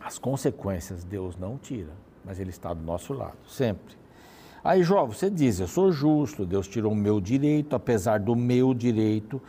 As 0.00 0.18
consequências 0.18 1.04
Deus 1.04 1.36
não 1.36 1.58
tira 1.58 1.92
mas 2.24 2.40
Ele 2.40 2.50
está 2.50 2.72
do 2.72 2.82
nosso 2.82 3.12
lado, 3.12 3.36
sempre. 3.46 3.94
Aí, 4.64 4.82
Jó, 4.82 5.04
você 5.04 5.28
diz: 5.28 5.60
Eu 5.60 5.68
sou 5.68 5.92
justo, 5.92 6.46
Deus 6.46 6.66
tirou 6.66 6.92
o 6.92 6.96
meu 6.96 7.20
direito, 7.20 7.76
apesar 7.76 8.18
do 8.18 8.34
meu 8.34 8.72
direito, 8.72 9.40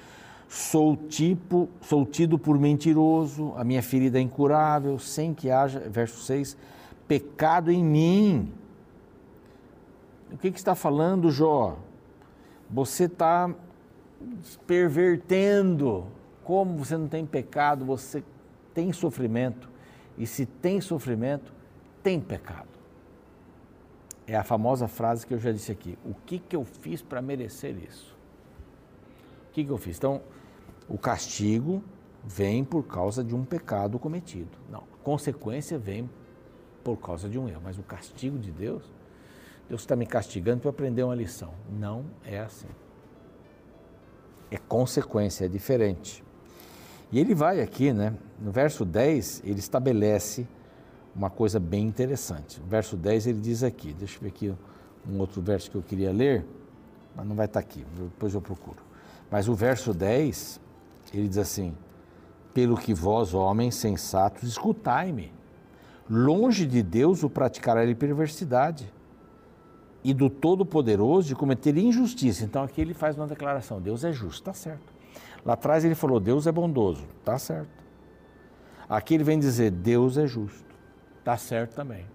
sou 0.50 0.98
tipo, 0.98 1.70
sou 1.82 2.06
tido 2.06 2.38
por 2.38 2.60
mentiroso, 2.60 3.54
a 3.56 3.64
minha 3.64 3.82
ferida 3.82 4.20
é 4.20 4.22
incurável, 4.22 5.00
sem 5.00 5.34
que 5.34 5.50
haja, 5.50 5.80
verso 5.80 6.22
6, 6.22 6.58
pecado 7.08 7.72
em 7.72 7.82
mim. 7.82 8.52
O 10.34 10.38
que, 10.38 10.52
que 10.52 10.58
está 10.58 10.76
falando, 10.76 11.32
Jó? 11.32 11.78
Você 12.70 13.06
está 13.06 13.50
pervertendo. 14.68 16.08
Como 16.44 16.78
você 16.78 16.98
não 16.98 17.08
tem 17.08 17.26
pecado, 17.26 17.86
você 17.86 18.22
tem 18.74 18.92
sofrimento. 18.92 19.70
E 20.18 20.28
se 20.28 20.46
tem 20.46 20.82
sofrimento, 20.82 21.54
tem 22.04 22.20
pecado. 22.20 22.75
É 24.28 24.36
a 24.36 24.44
famosa 24.44 24.88
frase 24.88 25.26
que 25.26 25.34
eu 25.34 25.40
já 25.40 25.52
disse 25.52 25.72
aqui. 25.72 25.98
O 26.04 26.14
que, 26.14 26.40
que 26.40 26.56
eu 26.56 26.64
fiz 26.64 27.02
para 27.02 27.22
merecer 27.22 27.78
isso? 27.78 28.16
O 29.50 29.54
que, 29.54 29.64
que 29.64 29.70
eu 29.70 29.78
fiz? 29.78 29.98
Então, 29.98 30.22
o 30.90 30.98
castigo 30.98 31.84
vem 32.24 32.64
por 32.64 32.84
causa 32.84 33.24
de 33.24 33.36
um 33.36 33.46
pecado 33.46 34.00
cometido. 34.00 34.58
Não, 34.70 34.80
a 34.80 35.04
consequência 35.04 35.78
vem 35.78 36.10
por 36.84 36.98
causa 36.98 37.30
de 37.30 37.38
um 37.38 37.48
erro. 37.48 37.62
Mas 37.64 37.78
o 37.78 37.84
castigo 37.84 38.38
de 38.40 38.52
Deus, 38.52 38.84
Deus 39.70 39.82
está 39.82 39.96
me 39.96 40.06
castigando 40.06 40.62
para 40.62 40.72
aprender 40.72 41.04
uma 41.04 41.16
lição. 41.16 41.54
Não 41.70 42.06
é 42.24 42.40
assim. 42.40 42.68
É 44.50 44.58
consequência, 44.58 45.46
é 45.46 45.48
diferente. 45.48 46.24
E 47.12 47.20
ele 47.20 47.36
vai 47.36 47.62
aqui, 47.62 47.94
né? 47.94 48.16
No 48.40 48.52
verso 48.52 48.84
10, 48.84 49.44
ele 49.46 49.60
estabelece 49.60 50.48
uma 51.16 51.30
coisa 51.30 51.60
bem 51.60 51.88
interessante. 51.88 52.60
O 52.60 52.66
verso 52.66 52.98
10 52.98 53.28
ele 53.28 53.40
diz 53.40 53.64
aqui, 53.64 53.94
deixa 53.94 54.18
eu 54.18 54.22
ver 54.22 54.28
aqui 54.28 54.54
um 55.10 55.20
outro 55.20 55.42
verso 55.42 55.72
que 55.72 55.78
eu 55.78 55.82
queria 55.82 56.12
ler, 56.12 56.46
mas 57.16 57.26
não 57.26 57.36
vai 57.36 57.46
estar 57.46 57.60
aqui, 57.60 57.86
depois 57.98 58.34
eu 58.34 58.42
procuro. 58.42 58.80
Mas 59.32 59.48
o 59.48 59.54
verso 59.54 59.94
10, 59.94 60.60
ele 61.14 61.28
diz 61.28 61.38
assim: 61.38 61.74
Pelo 62.54 62.76
que 62.76 62.94
vós, 62.94 63.34
homens 63.34 63.76
sensatos, 63.76 64.44
escutai-me. 64.44 65.32
Longe 66.10 66.66
de 66.66 66.84
Deus 66.84 67.24
o 67.24 67.30
praticará 67.30 67.82
ele 67.82 67.96
perversidade, 67.96 68.92
e 70.04 70.14
do 70.14 70.30
Todo-Poderoso 70.30 71.30
de 71.30 71.36
cometer 71.36 71.76
injustiça. 71.78 72.44
Então 72.44 72.62
aqui 72.62 72.82
ele 72.82 72.94
faz 72.94 73.16
uma 73.16 73.26
declaração: 73.26 73.82
Deus 73.82 74.04
é 74.04 74.12
justo, 74.12 74.42
está 74.42 74.54
certo. 74.54 74.94
Lá 75.46 75.54
atrás 75.54 75.86
ele 75.86 75.96
falou: 75.96 76.20
Deus 76.20 76.46
é 76.46 76.52
bondoso, 76.52 77.06
está 77.20 77.40
certo. 77.40 77.86
Aqui 78.88 79.16
ele 79.16 79.24
vem 79.24 79.40
dizer: 79.40 79.72
Deus 79.72 80.18
é 80.18 80.28
justo 80.28 80.65
está 81.26 81.36
certo 81.38 81.74
também. 81.74 82.06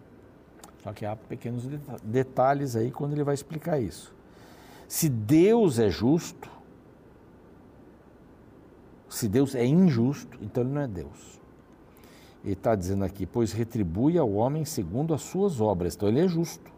Só 0.84 0.92
que 0.92 1.04
há 1.04 1.16
pequenos 1.16 1.66
detalhes 2.04 2.76
aí 2.76 2.92
quando 2.92 3.12
ele 3.12 3.24
vai 3.24 3.34
explicar 3.34 3.80
isso. 3.80 4.14
Se 4.86 5.08
Deus 5.08 5.80
é 5.80 5.90
justo, 5.90 6.48
se 9.08 9.28
Deus 9.28 9.56
é 9.56 9.66
injusto, 9.66 10.38
então 10.40 10.62
ele 10.62 10.72
não 10.72 10.80
é 10.80 10.86
Deus. 10.86 11.40
Ele 12.44 12.52
está 12.52 12.76
dizendo 12.76 13.04
aqui, 13.04 13.26
pois 13.26 13.52
retribui 13.52 14.16
ao 14.16 14.30
homem 14.32 14.64
segundo 14.64 15.12
as 15.12 15.22
suas 15.22 15.60
obras. 15.60 15.96
Então 15.96 16.08
ele 16.08 16.20
é 16.20 16.28
justo. 16.28 16.70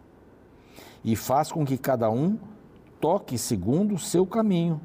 E 1.05 1.15
faz 1.15 1.53
com 1.53 1.67
que 1.67 1.77
cada 1.77 2.11
um 2.11 2.39
toque 2.99 3.37
segundo 3.37 3.95
o 3.95 3.99
seu 3.99 4.27
caminho. 4.27 4.81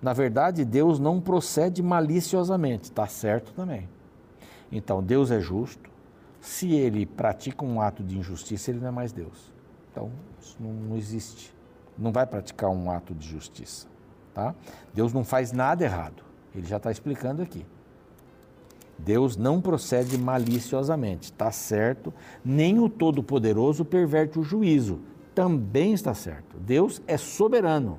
Na 0.00 0.14
verdade, 0.14 0.64
Deus 0.64 0.98
não 0.98 1.20
procede 1.20 1.82
maliciosamente, 1.82 2.84
está 2.84 3.06
certo 3.06 3.52
também. 3.52 3.88
Então, 4.70 5.02
Deus 5.02 5.30
é 5.30 5.40
justo, 5.40 5.95
se 6.46 6.72
ele 6.72 7.04
pratica 7.04 7.64
um 7.64 7.80
ato 7.80 8.04
de 8.04 8.16
injustiça, 8.16 8.70
ele 8.70 8.78
não 8.78 8.86
é 8.86 8.90
mais 8.92 9.10
Deus. 9.10 9.52
Então, 9.90 10.12
isso 10.40 10.56
não, 10.60 10.72
não 10.72 10.96
existe. 10.96 11.52
Não 11.98 12.12
vai 12.12 12.24
praticar 12.24 12.70
um 12.70 12.88
ato 12.88 13.12
de 13.12 13.26
justiça. 13.28 13.88
Tá? 14.32 14.54
Deus 14.94 15.12
não 15.12 15.24
faz 15.24 15.50
nada 15.50 15.82
errado. 15.84 16.22
Ele 16.54 16.64
já 16.64 16.76
está 16.76 16.88
explicando 16.88 17.42
aqui. 17.42 17.66
Deus 18.96 19.36
não 19.36 19.60
procede 19.60 20.16
maliciosamente, 20.16 21.32
está 21.32 21.50
certo. 21.50 22.14
Nem 22.44 22.78
o 22.78 22.88
Todo-Poderoso 22.88 23.84
perverte 23.84 24.38
o 24.38 24.44
juízo, 24.44 25.00
também 25.34 25.94
está 25.94 26.14
certo. 26.14 26.56
Deus 26.60 27.02
é 27.08 27.16
soberano. 27.16 27.98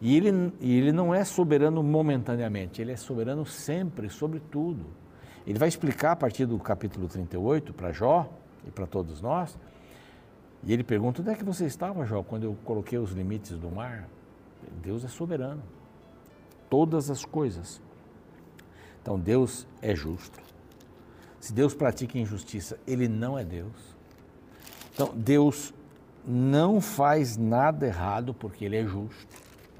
E 0.00 0.16
ele, 0.16 0.52
ele 0.60 0.90
não 0.90 1.14
é 1.14 1.24
soberano 1.24 1.80
momentaneamente, 1.80 2.82
ele 2.82 2.90
é 2.90 2.96
soberano 2.96 3.46
sempre, 3.46 4.10
sobre 4.10 4.40
tudo. 4.40 4.98
Ele 5.46 5.58
vai 5.58 5.68
explicar 5.68 6.12
a 6.12 6.16
partir 6.16 6.46
do 6.46 6.58
capítulo 6.58 7.08
38 7.08 7.72
para 7.72 7.92
Jó 7.92 8.30
e 8.66 8.70
para 8.70 8.86
todos 8.86 9.20
nós. 9.20 9.56
E 10.62 10.72
ele 10.72 10.84
pergunta: 10.84 11.22
onde 11.22 11.30
é 11.30 11.34
que 11.34 11.44
você 11.44 11.66
estava, 11.66 12.04
Jó, 12.04 12.22
quando 12.22 12.44
eu 12.44 12.56
coloquei 12.64 12.98
os 12.98 13.12
limites 13.12 13.58
do 13.58 13.70
mar? 13.70 14.08
Deus 14.82 15.04
é 15.04 15.08
soberano. 15.08 15.62
Todas 16.68 17.10
as 17.10 17.24
coisas. 17.24 17.80
Então 19.02 19.18
Deus 19.18 19.66
é 19.80 19.94
justo. 19.94 20.38
Se 21.40 21.52
Deus 21.52 21.74
pratica 21.74 22.18
injustiça, 22.18 22.78
ele 22.86 23.08
não 23.08 23.38
é 23.38 23.44
Deus. 23.44 23.96
Então 24.92 25.10
Deus 25.14 25.72
não 26.26 26.80
faz 26.80 27.36
nada 27.38 27.86
errado 27.86 28.34
porque 28.34 28.64
ele 28.64 28.76
é 28.76 28.84
justo. 28.84 29.26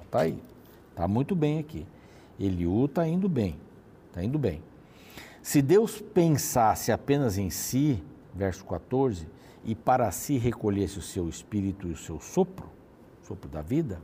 Está 0.03 0.21
aí. 0.21 0.43
Está 0.91 1.07
muito 1.07 1.37
bem 1.37 1.59
aqui. 1.59 1.87
Eliú 2.39 2.87
está 2.87 3.07
indo 3.07 3.29
bem. 3.29 3.57
Está 4.09 4.25
indo 4.25 4.39
bem. 4.39 4.63
Se 5.43 5.63
Deus 5.63 6.01
pensasse 6.01 6.93
apenas 6.93 7.39
em 7.39 7.51
si, 7.51 8.03
verso 8.35 8.65
14, 8.65 9.27
e 9.65 9.75
para 9.75 10.11
si 10.11 10.37
recolhesse 10.39 10.99
o 10.99 11.03
seu 11.03 11.29
espírito 11.29 11.89
e 11.89 11.93
o 11.93 11.97
seu 11.97 12.21
sopro, 12.21 12.69
sopro 13.23 13.49
da 13.49 13.63
vida, 13.63 14.01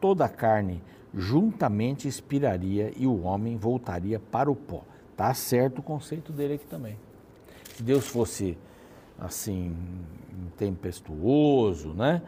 toda 0.00 0.24
a 0.24 0.28
carne 0.28 0.82
juntamente 1.14 2.06
expiraria 2.06 2.92
e 2.96 3.06
o 3.06 3.22
homem 3.22 3.56
voltaria 3.56 4.18
para 4.18 4.50
o 4.50 4.56
pó. 4.56 4.84
Tá 5.16 5.32
certo 5.34 5.80
o 5.80 5.82
conceito 5.82 6.32
dele 6.32 6.54
aqui 6.54 6.66
também. 6.66 6.96
Se 7.74 7.82
Deus 7.82 8.06
fosse 8.06 8.56
assim 9.18 9.76
tempestuoso, 10.56 11.92
né? 11.92 12.22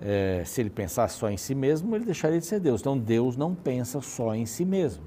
É, 0.00 0.42
se 0.44 0.60
ele 0.60 0.70
pensasse 0.70 1.16
só 1.18 1.30
em 1.30 1.36
si 1.36 1.54
mesmo, 1.54 1.94
ele 1.94 2.04
deixaria 2.04 2.38
de 2.38 2.46
ser 2.46 2.58
Deus. 2.58 2.80
Então 2.80 2.98
Deus 2.98 3.36
não 3.36 3.54
pensa 3.54 4.00
só 4.00 4.34
em 4.34 4.46
si 4.46 4.64
mesmo. 4.64 5.04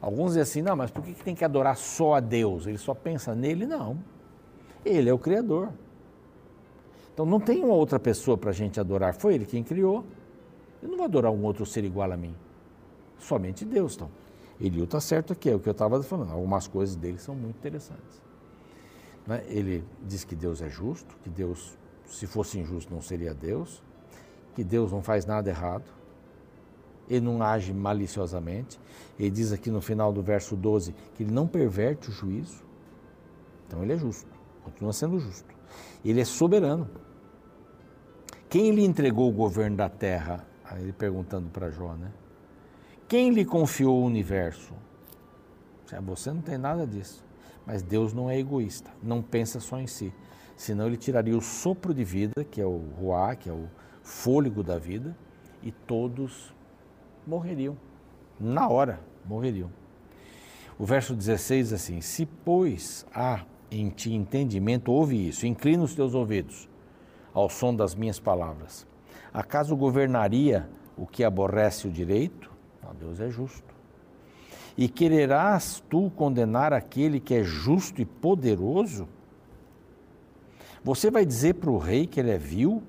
Alguns 0.00 0.28
dizem 0.28 0.42
assim, 0.42 0.62
não, 0.62 0.76
mas 0.76 0.90
por 0.90 1.02
que 1.02 1.12
tem 1.12 1.34
que 1.34 1.44
adorar 1.44 1.76
só 1.76 2.14
a 2.14 2.20
Deus? 2.20 2.66
Ele 2.66 2.78
só 2.78 2.94
pensa 2.94 3.34
nele? 3.34 3.66
Não. 3.66 3.98
Ele 4.84 5.10
é 5.10 5.12
o 5.12 5.18
Criador. 5.18 5.70
Então 7.12 7.26
não 7.26 7.40
tem 7.40 7.64
uma 7.64 7.74
outra 7.74 7.98
pessoa 7.98 8.38
para 8.38 8.50
a 8.50 8.52
gente 8.52 8.78
adorar. 8.78 9.14
Foi 9.14 9.34
ele 9.34 9.44
quem 9.44 9.64
criou. 9.64 10.04
Eu 10.80 10.88
não 10.88 10.96
vou 10.96 11.04
adorar 11.04 11.32
um 11.32 11.42
outro 11.42 11.66
ser 11.66 11.84
igual 11.84 12.12
a 12.12 12.16
mim. 12.16 12.34
Somente 13.18 13.64
Deus, 13.64 13.96
então. 13.96 14.08
Eliú 14.60 14.84
está 14.84 15.00
certo 15.00 15.32
aqui, 15.32 15.50
é 15.50 15.54
o 15.54 15.60
que 15.60 15.68
eu 15.68 15.72
estava 15.72 16.02
falando. 16.02 16.32
Algumas 16.32 16.66
coisas 16.66 16.96
dele 16.96 17.18
são 17.18 17.34
muito 17.34 17.56
interessantes. 17.56 18.22
Né? 19.26 19.44
Ele 19.48 19.84
diz 20.02 20.24
que 20.24 20.34
Deus 20.34 20.62
é 20.62 20.68
justo, 20.68 21.16
que 21.22 21.30
Deus, 21.30 21.76
se 22.06 22.26
fosse 22.26 22.58
injusto, 22.58 22.92
não 22.92 23.00
seria 23.00 23.34
Deus, 23.34 23.82
que 24.54 24.64
Deus 24.64 24.90
não 24.90 25.02
faz 25.02 25.26
nada 25.26 25.48
errado, 25.48 25.84
ele 27.08 27.24
não 27.24 27.42
age 27.42 27.72
maliciosamente. 27.72 28.78
Ele 29.18 29.30
diz 29.30 29.52
aqui 29.52 29.70
no 29.70 29.80
final 29.80 30.12
do 30.12 30.22
verso 30.22 30.54
12 30.56 30.94
que 31.14 31.22
ele 31.22 31.32
não 31.32 31.46
perverte 31.46 32.10
o 32.10 32.12
juízo. 32.12 32.62
Então 33.66 33.82
ele 33.82 33.92
é 33.92 33.98
justo, 33.98 34.30
continua 34.62 34.92
sendo 34.92 35.18
justo. 35.18 35.54
Ele 36.04 36.20
é 36.20 36.24
soberano. 36.24 36.88
Quem 38.48 38.70
lhe 38.70 38.84
entregou 38.84 39.28
o 39.28 39.32
governo 39.32 39.76
da 39.76 39.88
terra? 39.88 40.46
Aí 40.64 40.82
ele 40.82 40.92
perguntando 40.92 41.48
para 41.50 41.70
Jó, 41.70 41.94
né? 41.94 42.10
Quem 43.06 43.30
lhe 43.30 43.44
confiou 43.44 44.02
o 44.02 44.04
universo? 44.04 44.74
Você 46.06 46.30
não 46.30 46.42
tem 46.42 46.58
nada 46.58 46.86
disso. 46.86 47.24
Mas 47.66 47.82
Deus 47.82 48.14
não 48.14 48.30
é 48.30 48.38
egoísta, 48.38 48.90
não 49.02 49.22
pensa 49.22 49.60
só 49.60 49.78
em 49.78 49.86
si. 49.86 50.12
Senão 50.56 50.86
ele 50.86 50.96
tiraria 50.96 51.36
o 51.36 51.40
sopro 51.40 51.92
de 51.92 52.02
vida, 52.02 52.44
que 52.44 52.60
é 52.60 52.66
o 52.66 52.78
ruá, 52.98 53.36
que 53.36 53.48
é 53.48 53.52
o 53.52 53.68
fôlego 54.02 54.62
da 54.62 54.78
vida, 54.78 55.14
e 55.62 55.70
todos 55.70 56.54
morreriam. 57.28 57.76
Na 58.40 58.68
hora, 58.68 59.00
morreriam. 59.24 59.70
O 60.78 60.84
verso 60.84 61.14
16 61.14 61.72
assim: 61.72 62.00
Se, 62.00 62.24
pois, 62.24 63.06
há 63.14 63.44
em 63.70 63.90
ti 63.90 64.14
entendimento, 64.14 64.90
ouve 64.90 65.28
isso, 65.28 65.46
inclina 65.46 65.84
os 65.84 65.94
teus 65.94 66.14
ouvidos 66.14 66.68
ao 67.34 67.48
som 67.48 67.74
das 67.74 67.94
minhas 67.94 68.18
palavras. 68.18 68.86
Acaso 69.32 69.76
governaria 69.76 70.68
o 70.96 71.06
que 71.06 71.22
aborrece 71.22 71.86
o 71.86 71.90
direito? 71.90 72.50
Não, 72.82 72.94
Deus 72.94 73.20
é 73.20 73.28
justo. 73.28 73.74
E 74.76 74.88
quererás 74.88 75.82
tu 75.90 76.10
condenar 76.16 76.72
aquele 76.72 77.20
que 77.20 77.34
é 77.34 77.44
justo 77.44 78.00
e 78.00 78.04
poderoso? 78.04 79.08
Você 80.82 81.10
vai 81.10 81.26
dizer 81.26 81.54
para 81.54 81.70
o 81.70 81.78
rei 81.78 82.06
que 82.06 82.18
ele 82.18 82.30
é 82.30 82.38
vil? 82.38 82.82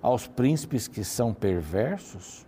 Aos 0.00 0.26
príncipes 0.26 0.88
que 0.88 1.04
são 1.04 1.34
perversos? 1.34 2.46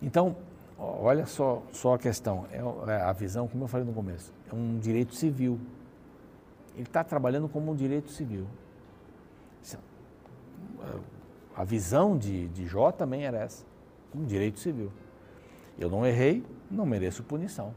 Então, 0.00 0.36
olha 0.78 1.26
só, 1.26 1.62
só 1.72 1.94
a 1.94 1.98
questão, 1.98 2.46
é, 2.52 2.58
é 2.92 3.02
a 3.02 3.12
visão, 3.12 3.48
como 3.48 3.64
eu 3.64 3.68
falei 3.68 3.86
no 3.86 3.92
começo, 3.92 4.32
é 4.50 4.54
um 4.54 4.78
direito 4.78 5.14
civil. 5.14 5.58
Ele 6.74 6.84
está 6.84 7.02
trabalhando 7.02 7.48
como 7.48 7.72
um 7.72 7.74
direito 7.74 8.10
civil. 8.10 8.46
A 11.56 11.64
visão 11.64 12.16
de, 12.16 12.46
de 12.48 12.66
Jó 12.66 12.92
também 12.92 13.24
era 13.24 13.38
essa, 13.38 13.64
um 14.14 14.24
direito 14.24 14.60
civil. 14.60 14.92
Eu 15.76 15.90
não 15.90 16.06
errei, 16.06 16.44
não 16.70 16.86
mereço 16.86 17.24
punição. 17.24 17.74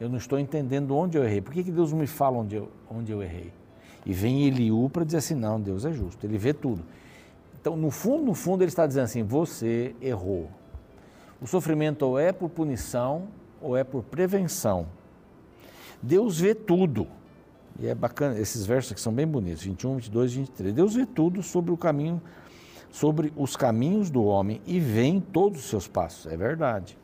Eu 0.00 0.08
não 0.08 0.16
estou 0.16 0.36
entendendo 0.36 0.96
onde 0.96 1.16
eu 1.16 1.22
errei. 1.22 1.40
Por 1.40 1.52
que, 1.52 1.62
que 1.62 1.70
Deus 1.70 1.92
me 1.92 2.08
fala 2.08 2.38
onde 2.38 2.56
eu, 2.56 2.68
onde 2.90 3.12
eu 3.12 3.22
errei? 3.22 3.52
E 4.04 4.12
vem 4.12 4.46
Eliú 4.46 4.90
para 4.90 5.04
dizer 5.04 5.18
assim: 5.18 5.34
não, 5.36 5.60
Deus 5.60 5.84
é 5.84 5.92
justo, 5.92 6.26
ele 6.26 6.36
vê 6.36 6.52
tudo. 6.52 6.82
Então, 7.60 7.76
no 7.76 7.90
fundo, 7.90 8.24
no 8.24 8.34
fundo, 8.34 8.64
ele 8.64 8.68
está 8.68 8.84
dizendo 8.84 9.04
assim: 9.04 9.22
você 9.22 9.94
errou. 10.00 10.50
O 11.42 11.46
sofrimento 11.46 12.02
ou 12.02 12.18
é 12.18 12.32
por 12.32 12.48
punição 12.48 13.26
ou 13.60 13.76
é 13.76 13.82
por 13.82 14.04
prevenção. 14.04 14.86
Deus 16.00 16.38
vê 16.38 16.54
tudo. 16.54 17.08
E 17.80 17.86
é 17.86 17.94
bacana, 17.94 18.38
esses 18.38 18.64
versos 18.64 18.92
aqui 18.92 19.00
são 19.00 19.12
bem 19.12 19.26
bonitos, 19.26 19.64
21, 19.64 19.96
22 19.96 20.32
e 20.32 20.36
23. 20.36 20.74
Deus 20.74 20.94
vê 20.94 21.04
tudo 21.04 21.42
sobre 21.42 21.72
o 21.72 21.76
caminho 21.76 22.22
sobre 22.92 23.32
os 23.36 23.56
caminhos 23.56 24.10
do 24.10 24.22
homem 24.22 24.60
e 24.66 24.78
vê 24.78 25.04
em 25.04 25.18
todos 25.18 25.60
os 25.60 25.70
seus 25.70 25.88
passos. 25.88 26.30
É 26.30 26.36
verdade. 26.36 26.96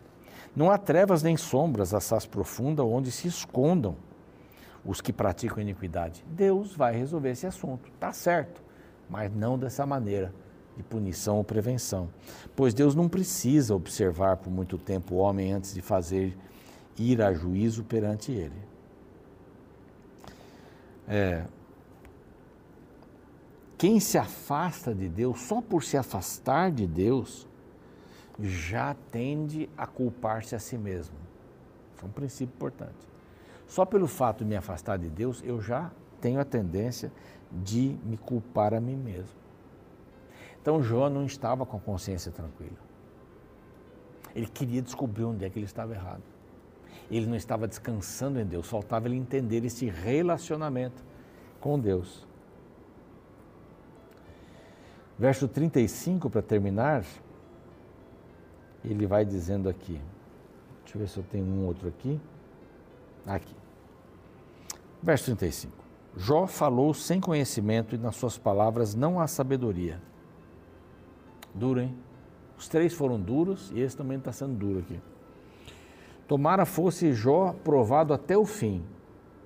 Não 0.54 0.70
há 0.70 0.76
trevas 0.76 1.22
nem 1.22 1.36
sombras 1.36 1.94
assaz 1.94 2.26
profunda 2.26 2.84
onde 2.84 3.10
se 3.10 3.26
escondam 3.26 3.96
os 4.84 5.00
que 5.00 5.12
praticam 5.12 5.60
iniquidade. 5.60 6.24
Deus 6.28 6.76
vai 6.76 6.94
resolver 6.94 7.30
esse 7.30 7.46
assunto, 7.46 7.90
tá 7.98 8.12
certo, 8.12 8.62
mas 9.08 9.34
não 9.34 9.58
dessa 9.58 9.86
maneira 9.86 10.32
de 10.78 10.84
punição 10.84 11.38
ou 11.38 11.44
prevenção. 11.44 12.08
Pois 12.54 12.72
Deus 12.72 12.94
não 12.94 13.08
precisa 13.08 13.74
observar 13.74 14.36
por 14.36 14.48
muito 14.48 14.78
tempo 14.78 15.16
o 15.16 15.18
homem 15.18 15.52
antes 15.52 15.74
de 15.74 15.82
fazer 15.82 16.38
ir 16.96 17.20
a 17.20 17.32
juízo 17.34 17.82
perante 17.82 18.30
ele. 18.30 18.68
É, 21.08 21.44
quem 23.76 23.98
se 23.98 24.16
afasta 24.16 24.94
de 24.94 25.08
Deus, 25.08 25.40
só 25.40 25.60
por 25.60 25.82
se 25.82 25.96
afastar 25.96 26.70
de 26.70 26.86
Deus, 26.86 27.48
já 28.40 28.94
tende 29.10 29.68
a 29.76 29.84
culpar-se 29.84 30.54
a 30.54 30.60
si 30.60 30.78
mesmo. 30.78 31.16
É 32.00 32.06
um 32.06 32.10
princípio 32.10 32.54
importante. 32.54 33.08
Só 33.66 33.84
pelo 33.84 34.06
fato 34.06 34.44
de 34.44 34.44
me 34.44 34.54
afastar 34.56 34.96
de 34.96 35.08
Deus, 35.08 35.42
eu 35.44 35.60
já 35.60 35.90
tenho 36.20 36.38
a 36.38 36.44
tendência 36.44 37.10
de 37.50 37.96
me 38.04 38.16
culpar 38.16 38.74
a 38.74 38.80
mim 38.80 38.96
mesmo. 38.96 39.47
Então 40.60 40.82
Jó 40.82 41.08
não 41.08 41.24
estava 41.24 41.64
com 41.64 41.76
a 41.76 41.80
consciência 41.80 42.30
tranquila. 42.30 42.78
Ele 44.34 44.46
queria 44.46 44.82
descobrir 44.82 45.24
onde 45.24 45.44
é 45.44 45.50
que 45.50 45.58
ele 45.58 45.66
estava 45.66 45.94
errado. 45.94 46.22
Ele 47.10 47.26
não 47.26 47.36
estava 47.36 47.66
descansando 47.66 48.38
em 48.38 48.44
Deus, 48.44 48.68
faltava 48.68 49.08
ele 49.08 49.16
entender 49.16 49.64
esse 49.64 49.86
relacionamento 49.86 51.02
com 51.60 51.78
Deus. 51.78 52.26
Verso 55.18 55.48
35, 55.48 56.30
para 56.30 56.42
terminar, 56.42 57.04
ele 58.84 59.06
vai 59.06 59.24
dizendo 59.24 59.68
aqui. 59.68 60.00
Deixa 60.82 60.96
eu 60.96 61.00
ver 61.00 61.08
se 61.08 61.16
eu 61.16 61.24
tenho 61.24 61.44
um 61.44 61.66
outro 61.66 61.88
aqui. 61.88 62.20
Aqui. 63.26 63.56
Verso 65.02 65.24
35. 65.24 65.72
Jó 66.16 66.46
falou 66.46 66.94
sem 66.94 67.20
conhecimento 67.20 67.94
e 67.94 67.98
nas 67.98 68.16
suas 68.16 68.38
palavras 68.38 68.94
não 68.94 69.20
há 69.20 69.26
sabedoria. 69.26 70.00
Duro, 71.58 71.80
hein? 71.80 71.94
Os 72.56 72.68
três 72.68 72.92
foram 72.92 73.20
duros 73.20 73.70
e 73.74 73.80
esse 73.80 73.96
também 73.96 74.18
está 74.18 74.32
sendo 74.32 74.54
duro 74.54 74.78
aqui. 74.80 75.00
Tomara 76.26 76.66
fosse 76.66 77.12
Jó 77.12 77.54
provado 77.64 78.12
até 78.12 78.36
o 78.36 78.44
fim, 78.44 78.82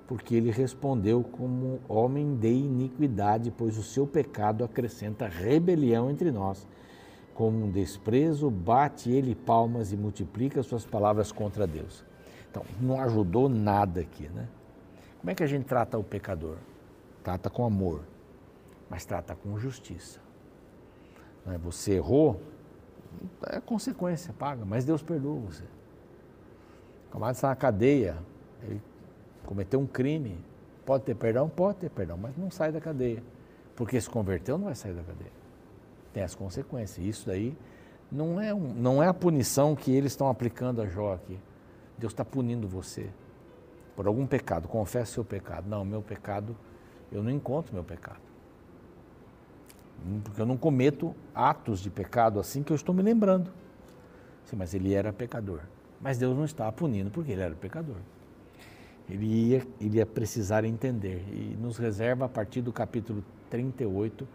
porque 0.06 0.34
ele 0.34 0.50
respondeu 0.50 1.22
como 1.22 1.80
homem 1.88 2.34
de 2.36 2.52
iniquidade, 2.52 3.50
pois 3.50 3.78
o 3.78 3.82
seu 3.82 4.06
pecado 4.06 4.64
acrescenta 4.64 5.28
rebelião 5.28 6.10
entre 6.10 6.30
nós. 6.30 6.66
Como 7.34 7.64
um 7.64 7.70
desprezo, 7.70 8.50
bate 8.50 9.10
ele 9.10 9.34
palmas 9.34 9.92
e 9.92 9.96
multiplica 9.96 10.62
suas 10.62 10.84
palavras 10.84 11.32
contra 11.32 11.66
Deus. 11.66 12.04
Então, 12.50 12.64
não 12.80 13.00
ajudou 13.00 13.48
nada 13.48 14.00
aqui, 14.00 14.28
né? 14.28 14.48
Como 15.20 15.30
é 15.30 15.34
que 15.34 15.42
a 15.42 15.46
gente 15.46 15.64
trata 15.64 15.98
o 15.98 16.04
pecador? 16.04 16.56
Trata 17.22 17.48
com 17.48 17.64
amor, 17.64 18.02
mas 18.90 19.04
trata 19.04 19.34
com 19.34 19.58
justiça. 19.58 20.21
Né? 21.44 21.58
Você 21.62 21.94
errou, 21.94 22.40
é 23.46 23.60
consequência, 23.60 24.32
paga, 24.32 24.64
mas 24.64 24.84
Deus 24.84 25.02
perdoa 25.02 25.40
você. 25.40 25.64
O 27.08 27.12
camarada 27.12 27.36
está 27.36 27.48
na 27.48 27.56
cadeia, 27.56 28.16
ele 28.62 28.80
cometeu 29.44 29.80
um 29.80 29.86
crime, 29.86 30.38
pode 30.84 31.04
ter 31.04 31.14
perdão? 31.14 31.48
Pode 31.48 31.78
ter 31.78 31.90
perdão, 31.90 32.16
mas 32.16 32.36
não 32.36 32.50
sai 32.50 32.72
da 32.72 32.80
cadeia. 32.80 33.22
Porque 33.76 34.00
se 34.00 34.08
converteu, 34.08 34.56
não 34.58 34.66
vai 34.66 34.74
sair 34.74 34.94
da 34.94 35.02
cadeia. 35.02 35.32
Tem 36.12 36.22
as 36.22 36.34
consequências. 36.34 37.04
Isso 37.04 37.26
daí 37.26 37.56
não 38.10 38.40
é, 38.40 38.54
um, 38.54 38.72
não 38.74 39.02
é 39.02 39.08
a 39.08 39.14
punição 39.14 39.74
que 39.74 39.90
eles 39.90 40.12
estão 40.12 40.28
aplicando 40.28 40.82
a 40.82 40.86
Jó 40.86 41.14
aqui. 41.14 41.38
Deus 41.98 42.12
está 42.12 42.24
punindo 42.24 42.68
você 42.68 43.10
por 43.96 44.06
algum 44.06 44.26
pecado. 44.26 44.68
Confesse 44.68 45.12
seu 45.12 45.24
pecado. 45.24 45.68
Não, 45.68 45.84
meu 45.84 46.02
pecado, 46.02 46.56
eu 47.10 47.22
não 47.22 47.30
encontro 47.30 47.74
meu 47.74 47.84
pecado. 47.84 48.20
Porque 50.24 50.40
eu 50.40 50.46
não 50.46 50.56
cometo 50.56 51.14
atos 51.34 51.80
de 51.80 51.90
pecado 51.90 52.40
assim 52.40 52.62
que 52.62 52.72
eu 52.72 52.76
estou 52.76 52.94
me 52.94 53.02
lembrando. 53.02 53.50
Sim, 54.44 54.56
mas 54.56 54.74
ele 54.74 54.94
era 54.94 55.12
pecador. 55.12 55.60
Mas 56.00 56.18
Deus 56.18 56.36
não 56.36 56.44
estava 56.44 56.72
punindo 56.72 57.10
porque 57.10 57.32
ele 57.32 57.42
era 57.42 57.54
pecador 57.54 57.96
ele 59.08 59.26
ia, 59.26 59.66
ele 59.80 59.98
ia 59.98 60.06
precisar 60.06 60.64
entender. 60.64 61.22
E 61.32 61.56
nos 61.60 61.76
reserva, 61.76 62.24
a 62.26 62.28
partir 62.28 62.62
do 62.62 62.72
capítulo 62.72 63.24
38, 63.50 64.26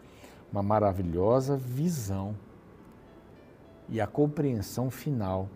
uma 0.52 0.62
maravilhosa 0.62 1.58
visão 1.58 2.36
e 3.90 4.00
a 4.00 4.08
compreensão 4.08 4.90
final 4.90 5.50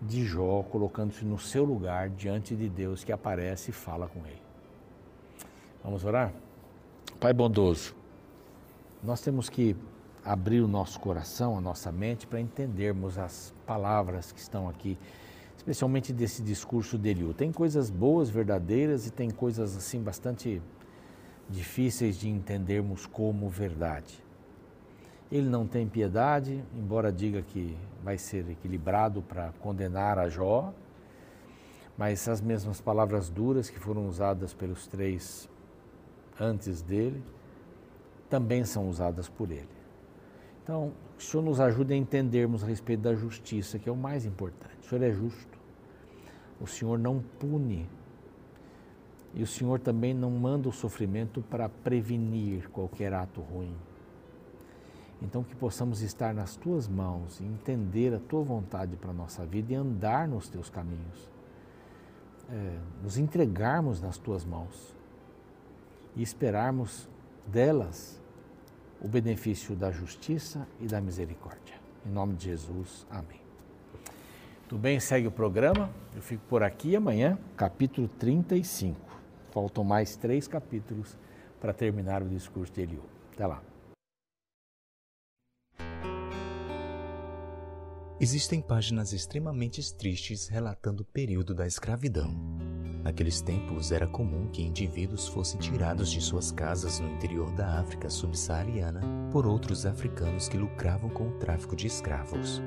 de 0.00 0.24
Jó, 0.24 0.62
colocando-se 0.62 1.24
no 1.24 1.38
seu 1.38 1.64
lugar 1.64 2.10
diante 2.10 2.54
de 2.54 2.68
Deus 2.68 3.02
que 3.02 3.12
aparece 3.12 3.70
e 3.70 3.74
fala 3.74 4.06
com 4.06 4.20
ele. 4.26 4.42
Vamos 5.82 6.04
orar? 6.04 6.32
Pai 7.18 7.32
bondoso, 7.32 7.94
nós 9.04 9.20
temos 9.20 9.50
que 9.50 9.76
abrir 10.24 10.62
o 10.62 10.68
nosso 10.68 10.98
coração, 10.98 11.58
a 11.58 11.60
nossa 11.60 11.92
mente, 11.92 12.26
para 12.26 12.40
entendermos 12.40 13.18
as 13.18 13.52
palavras 13.66 14.32
que 14.32 14.40
estão 14.40 14.66
aqui 14.66 14.98
especialmente 15.56 16.12
desse 16.12 16.42
discurso 16.42 16.96
dele. 16.96 17.32
Tem 17.34 17.52
coisas 17.52 17.90
boas, 17.90 18.30
verdadeiras 18.30 19.06
e 19.06 19.10
tem 19.10 19.30
coisas 19.30 19.76
assim 19.76 20.02
bastante 20.02 20.60
difíceis 21.48 22.16
de 22.18 22.30
entendermos 22.30 23.04
como 23.04 23.48
verdade. 23.48 24.22
Ele 25.30 25.48
não 25.48 25.66
tem 25.66 25.86
piedade, 25.86 26.64
embora 26.74 27.12
diga 27.12 27.42
que 27.42 27.76
vai 28.02 28.16
ser 28.16 28.48
equilibrado 28.50 29.20
para 29.20 29.52
condenar 29.60 30.18
a 30.18 30.30
Jó, 30.30 30.72
mas 31.96 32.26
as 32.26 32.40
mesmas 32.40 32.80
palavras 32.80 33.28
duras 33.28 33.68
que 33.68 33.78
foram 33.78 34.08
usadas 34.08 34.54
pelos 34.54 34.86
três 34.86 35.48
antes 36.40 36.80
dele 36.80 37.22
também 38.34 38.64
são 38.64 38.88
usadas 38.88 39.28
por 39.28 39.48
ele. 39.48 39.68
Então, 40.60 40.92
o 41.16 41.22
Senhor 41.22 41.44
nos 41.44 41.60
ajuda 41.60 41.94
a 41.94 41.96
entendermos 41.96 42.64
a 42.64 42.66
respeito 42.66 43.02
da 43.02 43.14
justiça, 43.14 43.78
que 43.78 43.88
é 43.88 43.92
o 43.92 43.96
mais 43.96 44.26
importante. 44.26 44.74
O 44.82 44.88
Senhor 44.88 45.04
é 45.04 45.12
justo. 45.12 45.56
O 46.60 46.66
Senhor 46.66 46.98
não 46.98 47.22
pune. 47.38 47.88
E 49.34 49.42
o 49.44 49.46
Senhor 49.46 49.78
também 49.78 50.12
não 50.12 50.32
manda 50.32 50.68
o 50.68 50.72
sofrimento 50.72 51.42
para 51.42 51.68
prevenir 51.68 52.68
qualquer 52.70 53.14
ato 53.14 53.40
ruim. 53.40 53.76
Então, 55.22 55.44
que 55.44 55.54
possamos 55.54 56.02
estar 56.02 56.34
nas 56.34 56.56
tuas 56.56 56.88
mãos 56.88 57.38
e 57.38 57.44
entender 57.44 58.12
a 58.12 58.18
tua 58.18 58.42
vontade 58.42 58.96
para 58.96 59.10
a 59.10 59.14
nossa 59.14 59.46
vida 59.46 59.72
e 59.72 59.76
andar 59.76 60.26
nos 60.26 60.48
teus 60.48 60.68
caminhos. 60.68 61.30
É, 62.50 62.78
nos 63.00 63.16
entregarmos 63.16 64.00
nas 64.00 64.18
tuas 64.18 64.44
mãos 64.44 64.92
e 66.16 66.22
esperarmos 66.22 67.08
delas 67.46 68.23
o 69.04 69.08
benefício 69.08 69.76
da 69.76 69.90
justiça 69.90 70.66
e 70.80 70.86
da 70.86 70.98
misericórdia. 70.98 71.74
Em 72.06 72.10
nome 72.10 72.36
de 72.36 72.46
Jesus, 72.46 73.06
amém. 73.10 73.40
Tudo 74.66 74.80
bem, 74.80 74.98
segue 74.98 75.26
o 75.26 75.30
programa. 75.30 75.90
Eu 76.16 76.22
fico 76.22 76.42
por 76.48 76.62
aqui 76.62 76.96
amanhã, 76.96 77.38
capítulo 77.54 78.08
35. 78.08 78.98
Faltam 79.52 79.84
mais 79.84 80.16
três 80.16 80.48
capítulos 80.48 81.18
para 81.60 81.74
terminar 81.74 82.22
o 82.22 82.28
discurso 82.28 82.72
de 82.72 82.80
Eliú. 82.80 83.02
Até 83.34 83.46
lá. 83.46 83.62
Existem 88.18 88.62
páginas 88.62 89.12
extremamente 89.12 89.94
tristes 89.94 90.48
relatando 90.48 91.02
o 91.02 91.06
período 91.06 91.54
da 91.54 91.66
escravidão. 91.66 92.73
Naqueles 93.04 93.42
tempos 93.42 93.92
era 93.92 94.06
comum 94.06 94.48
que 94.48 94.62
indivíduos 94.62 95.28
fossem 95.28 95.60
tirados 95.60 96.10
de 96.10 96.22
suas 96.22 96.50
casas 96.50 97.00
no 97.00 97.10
interior 97.10 97.50
da 97.50 97.78
África 97.78 98.08
subsaariana 98.08 99.02
por 99.30 99.46
outros 99.46 99.84
africanos 99.84 100.48
que 100.48 100.56
lucravam 100.56 101.10
com 101.10 101.28
o 101.28 101.32
tráfico 101.32 101.76
de 101.76 101.86
escravos. 101.86 102.62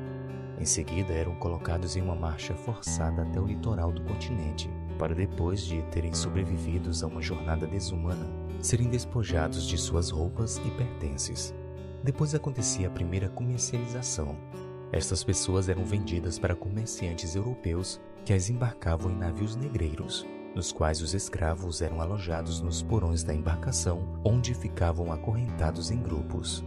Em 0.59 0.65
seguida 0.65 1.11
eram 1.11 1.33
colocados 1.37 1.95
em 1.95 2.03
uma 2.03 2.15
marcha 2.15 2.53
forçada 2.53 3.23
até 3.23 3.41
o 3.41 3.47
litoral 3.47 3.91
do 3.91 4.03
continente, 4.03 4.69
para 4.99 5.15
depois 5.15 5.61
de 5.61 5.81
terem 5.89 6.13
sobrevivido 6.13 6.91
a 7.01 7.07
uma 7.07 7.21
jornada 7.21 7.65
desumana, 7.65 8.27
serem 8.61 8.89
despojados 8.89 9.67
de 9.67 9.75
suas 9.75 10.11
roupas 10.11 10.57
e 10.57 10.69
pertences. 10.77 11.51
Depois 12.03 12.35
acontecia 12.35 12.87
a 12.87 12.91
primeira 12.91 13.27
comercialização, 13.27 14.37
estas 14.91 15.21
pessoas 15.21 15.67
eram 15.67 15.83
vendidas 15.83 16.39
para 16.39 16.55
comerciantes 16.55 17.35
europeus 17.35 17.99
que 18.27 18.33
as 18.33 18.49
embarcavam 18.49 19.09
em 19.09 19.15
navios 19.15 19.55
negreiros, 19.55 20.27
nos 20.53 20.73
quais 20.73 21.01
os 21.01 21.13
escravos 21.13 21.81
eram 21.81 22.01
alojados 22.01 22.59
nos 22.59 22.83
porões 22.83 23.23
da 23.23 23.33
embarcação, 23.33 24.19
onde 24.21 24.53
ficavam 24.53 25.13
acorrentados 25.13 25.91
em 25.91 26.01
grupos. 26.01 26.61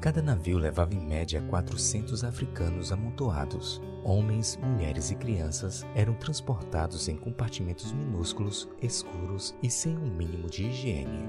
Cada 0.00 0.22
navio 0.22 0.56
levava 0.56 0.94
em 0.94 1.06
média 1.06 1.42
400 1.50 2.24
africanos 2.24 2.92
amontoados. 2.92 3.78
Homens, 4.02 4.56
mulheres 4.56 5.10
e 5.10 5.16
crianças 5.16 5.84
eram 5.94 6.14
transportados 6.14 7.08
em 7.08 7.16
compartimentos 7.18 7.92
minúsculos, 7.92 8.66
escuros 8.80 9.54
e 9.62 9.68
sem 9.68 9.98
um 9.98 10.06
mínimo 10.16 10.48
de 10.48 10.64
higiene. 10.64 11.28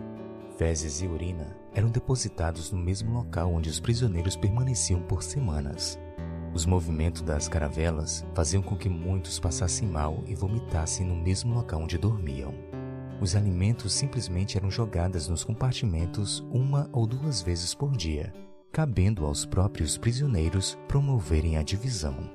Fezes 0.58 1.02
e 1.02 1.08
urina 1.08 1.58
eram 1.74 1.90
depositados 1.90 2.72
no 2.72 2.80
mesmo 2.80 3.14
local 3.14 3.52
onde 3.52 3.70
os 3.70 3.82
prisioneiros 3.82 4.38
permaneciam 4.38 5.02
por 5.02 5.22
semanas. 5.22 6.00
Os 6.58 6.66
movimentos 6.66 7.22
das 7.22 7.48
caravelas 7.48 8.26
faziam 8.34 8.64
com 8.64 8.76
que 8.76 8.90
muitos 8.90 9.40
passassem 9.40 9.88
mal 9.88 10.24
e 10.26 10.34
vomitassem 10.34 11.06
no 11.06 11.16
mesmo 11.16 11.54
local 11.54 11.82
onde 11.82 12.00
dormiam. 12.00 12.52
Os 13.22 13.36
alimentos 13.36 13.94
simplesmente 13.94 14.58
eram 14.58 14.72
jogados 14.72 15.28
nos 15.28 15.44
compartimentos 15.44 16.44
uma 16.52 16.90
ou 16.92 17.06
duas 17.06 17.44
vezes 17.44 17.76
por 17.76 17.96
dia, 17.96 18.34
cabendo 18.72 19.24
aos 19.24 19.46
próprios 19.46 20.00
prisioneiros 20.00 20.76
promoverem 20.88 21.58
a 21.58 21.62
divisão. 21.62 22.28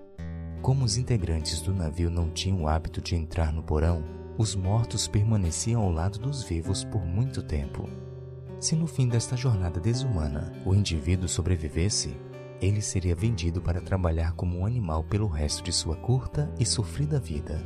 Como 0.62 0.85
os 0.85 0.96
integrantes 0.96 1.61
do 1.61 1.74
navio 1.74 2.08
não 2.08 2.30
tinham 2.30 2.62
o 2.62 2.68
hábito 2.68 3.00
de 3.00 3.16
entrar 3.16 3.52
no 3.52 3.64
porão, 3.64 4.04
os 4.38 4.54
mortos 4.54 5.08
permaneciam 5.08 5.82
ao 5.82 5.90
lado 5.90 6.20
dos 6.20 6.44
vivos 6.44 6.85
por 6.85 7.04
muito 7.04 7.42
tempo. 7.42 7.90
Se 8.61 8.76
no 8.76 8.87
fim 8.87 9.08
desta 9.08 9.37
jornada 9.37 9.80
desumana 9.80 10.52
o 10.64 10.72
indivíduo 10.76 11.28
sobrevivesse, 11.28 12.16
ele 12.62 12.81
seria 12.81 13.14
vendido 13.14 13.61
para 13.61 13.81
trabalhar 13.81 14.33
como 14.33 14.61
um 14.61 14.64
animal 14.64 15.03
pelo 15.03 15.27
resto 15.27 15.62
de 15.64 15.72
sua 15.72 15.96
curta 15.96 16.53
e 16.59 16.64
sofrida 16.64 17.18
vida. 17.18 17.61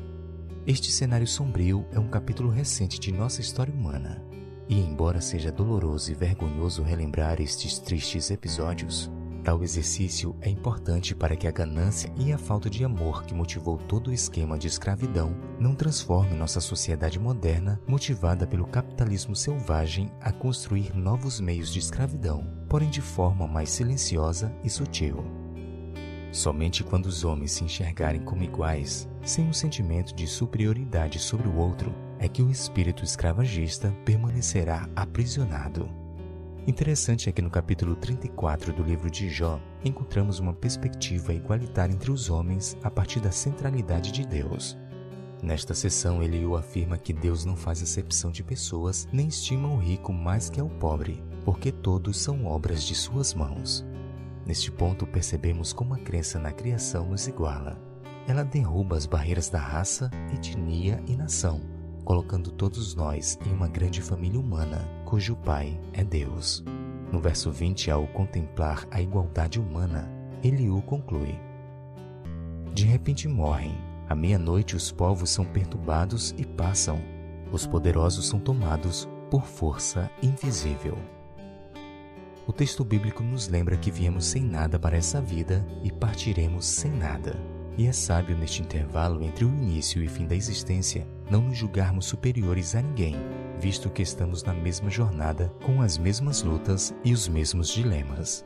Este 0.66 0.90
cenário 0.90 1.26
sombrio 1.26 1.86
é 1.92 2.00
um 2.00 2.08
capítulo 2.08 2.48
recente 2.48 2.98
de 2.98 3.12
nossa 3.12 3.40
história 3.40 3.72
humana. 3.72 4.24
E, 4.68 4.80
embora 4.80 5.20
seja 5.20 5.52
doloroso 5.52 6.10
e 6.10 6.14
vergonhoso 6.14 6.82
relembrar 6.82 7.40
estes 7.40 7.78
tristes 7.78 8.30
episódios, 8.30 9.10
Tal 9.46 9.62
exercício 9.62 10.34
é 10.40 10.50
importante 10.50 11.14
para 11.14 11.36
que 11.36 11.46
a 11.46 11.52
ganância 11.52 12.12
e 12.18 12.32
a 12.32 12.36
falta 12.36 12.68
de 12.68 12.84
amor 12.84 13.22
que 13.22 13.32
motivou 13.32 13.78
todo 13.78 14.08
o 14.08 14.12
esquema 14.12 14.58
de 14.58 14.66
escravidão 14.66 15.36
não 15.60 15.72
transforme 15.72 16.34
nossa 16.34 16.60
sociedade 16.60 17.16
moderna, 17.16 17.80
motivada 17.86 18.44
pelo 18.44 18.66
capitalismo 18.66 19.36
selvagem, 19.36 20.10
a 20.20 20.32
construir 20.32 20.96
novos 20.96 21.38
meios 21.38 21.72
de 21.72 21.78
escravidão, 21.78 22.44
porém 22.68 22.90
de 22.90 23.00
forma 23.00 23.46
mais 23.46 23.70
silenciosa 23.70 24.52
e 24.64 24.68
sutil. 24.68 25.24
Somente 26.32 26.82
quando 26.82 27.06
os 27.06 27.22
homens 27.22 27.52
se 27.52 27.62
enxergarem 27.62 28.22
como 28.22 28.42
iguais, 28.42 29.08
sem 29.22 29.46
um 29.46 29.52
sentimento 29.52 30.12
de 30.12 30.26
superioridade 30.26 31.20
sobre 31.20 31.46
o 31.46 31.54
outro, 31.54 31.94
é 32.18 32.26
que 32.26 32.42
o 32.42 32.50
espírito 32.50 33.04
escravagista 33.04 33.94
permanecerá 34.04 34.88
aprisionado. 34.96 35.88
Interessante 36.66 37.28
é 37.28 37.32
que 37.32 37.40
no 37.40 37.48
capítulo 37.48 37.94
34 37.94 38.72
do 38.72 38.82
livro 38.82 39.08
de 39.08 39.28
Jó 39.28 39.60
encontramos 39.84 40.40
uma 40.40 40.52
perspectiva 40.52 41.32
igualitária 41.32 41.94
entre 41.94 42.10
os 42.10 42.28
homens 42.28 42.76
a 42.82 42.90
partir 42.90 43.20
da 43.20 43.30
centralidade 43.30 44.10
de 44.10 44.26
Deus. 44.26 44.76
Nesta 45.40 45.74
sessão, 45.74 46.20
Eliú 46.20 46.56
afirma 46.56 46.98
que 46.98 47.12
Deus 47.12 47.44
não 47.44 47.54
faz 47.54 47.80
acepção 47.80 48.32
de 48.32 48.42
pessoas 48.42 49.06
nem 49.12 49.28
estima 49.28 49.68
o 49.68 49.76
rico 49.76 50.12
mais 50.12 50.50
que 50.50 50.58
ao 50.58 50.68
pobre, 50.68 51.22
porque 51.44 51.70
todos 51.70 52.18
são 52.18 52.44
obras 52.46 52.82
de 52.82 52.96
suas 52.96 53.32
mãos. 53.32 53.86
Neste 54.44 54.72
ponto, 54.72 55.06
percebemos 55.06 55.72
como 55.72 55.94
a 55.94 55.98
crença 55.98 56.36
na 56.36 56.50
criação 56.50 57.10
nos 57.10 57.28
iguala. 57.28 57.80
Ela 58.26 58.42
derruba 58.42 58.96
as 58.96 59.06
barreiras 59.06 59.48
da 59.48 59.60
raça, 59.60 60.10
etnia 60.34 61.00
e 61.06 61.16
nação, 61.16 61.60
colocando 62.06 62.52
todos 62.52 62.94
nós 62.94 63.36
em 63.44 63.52
uma 63.52 63.66
grande 63.66 64.00
família 64.00 64.38
humana, 64.38 64.88
cujo 65.04 65.34
Pai 65.34 65.78
é 65.92 66.04
Deus. 66.04 66.64
No 67.12 67.18
verso 67.20 67.50
20, 67.50 67.90
ao 67.90 68.06
contemplar 68.06 68.86
a 68.92 69.02
igualdade 69.02 69.58
humana, 69.58 70.08
Eliú 70.42 70.80
conclui: 70.82 71.36
De 72.72 72.84
repente 72.84 73.26
morrem, 73.26 73.76
à 74.08 74.14
meia-noite 74.14 74.76
os 74.76 74.92
povos 74.92 75.30
são 75.30 75.44
perturbados 75.44 76.32
e 76.38 76.46
passam, 76.46 77.00
os 77.50 77.66
poderosos 77.66 78.28
são 78.28 78.38
tomados 78.38 79.08
por 79.28 79.44
força 79.44 80.08
invisível. 80.22 80.96
O 82.46 82.52
texto 82.52 82.84
bíblico 82.84 83.24
nos 83.24 83.48
lembra 83.48 83.76
que 83.76 83.90
viemos 83.90 84.26
sem 84.26 84.44
nada 84.44 84.78
para 84.78 84.96
essa 84.96 85.20
vida 85.20 85.66
e 85.82 85.90
partiremos 85.90 86.66
sem 86.66 86.92
nada. 86.92 87.36
E 87.76 87.88
é 87.88 87.92
sábio 87.92 88.36
neste 88.38 88.62
intervalo 88.62 89.24
entre 89.24 89.44
o 89.44 89.48
início 89.48 90.00
e 90.02 90.08
fim 90.08 90.24
da 90.24 90.36
existência 90.36 91.15
não 91.30 91.42
nos 91.42 91.56
julgarmos 91.56 92.06
superiores 92.06 92.74
a 92.74 92.82
ninguém, 92.82 93.16
visto 93.60 93.90
que 93.90 94.02
estamos 94.02 94.42
na 94.42 94.54
mesma 94.54 94.90
jornada 94.90 95.52
com 95.64 95.82
as 95.82 95.98
mesmas 95.98 96.42
lutas 96.42 96.94
e 97.04 97.12
os 97.12 97.28
mesmos 97.28 97.68
dilemas. 97.68 98.44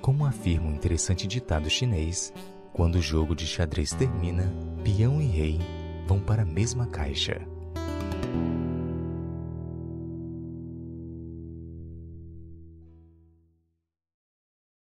Como 0.00 0.26
afirma 0.26 0.68
um 0.68 0.74
interessante 0.74 1.26
ditado 1.26 1.70
chinês, 1.70 2.32
quando 2.72 2.96
o 2.96 3.02
jogo 3.02 3.34
de 3.34 3.46
xadrez 3.46 3.92
termina, 3.92 4.52
peão 4.82 5.22
e 5.22 5.26
rei 5.26 5.60
vão 6.06 6.20
para 6.20 6.42
a 6.42 6.46
mesma 6.46 6.86
caixa. 6.86 7.53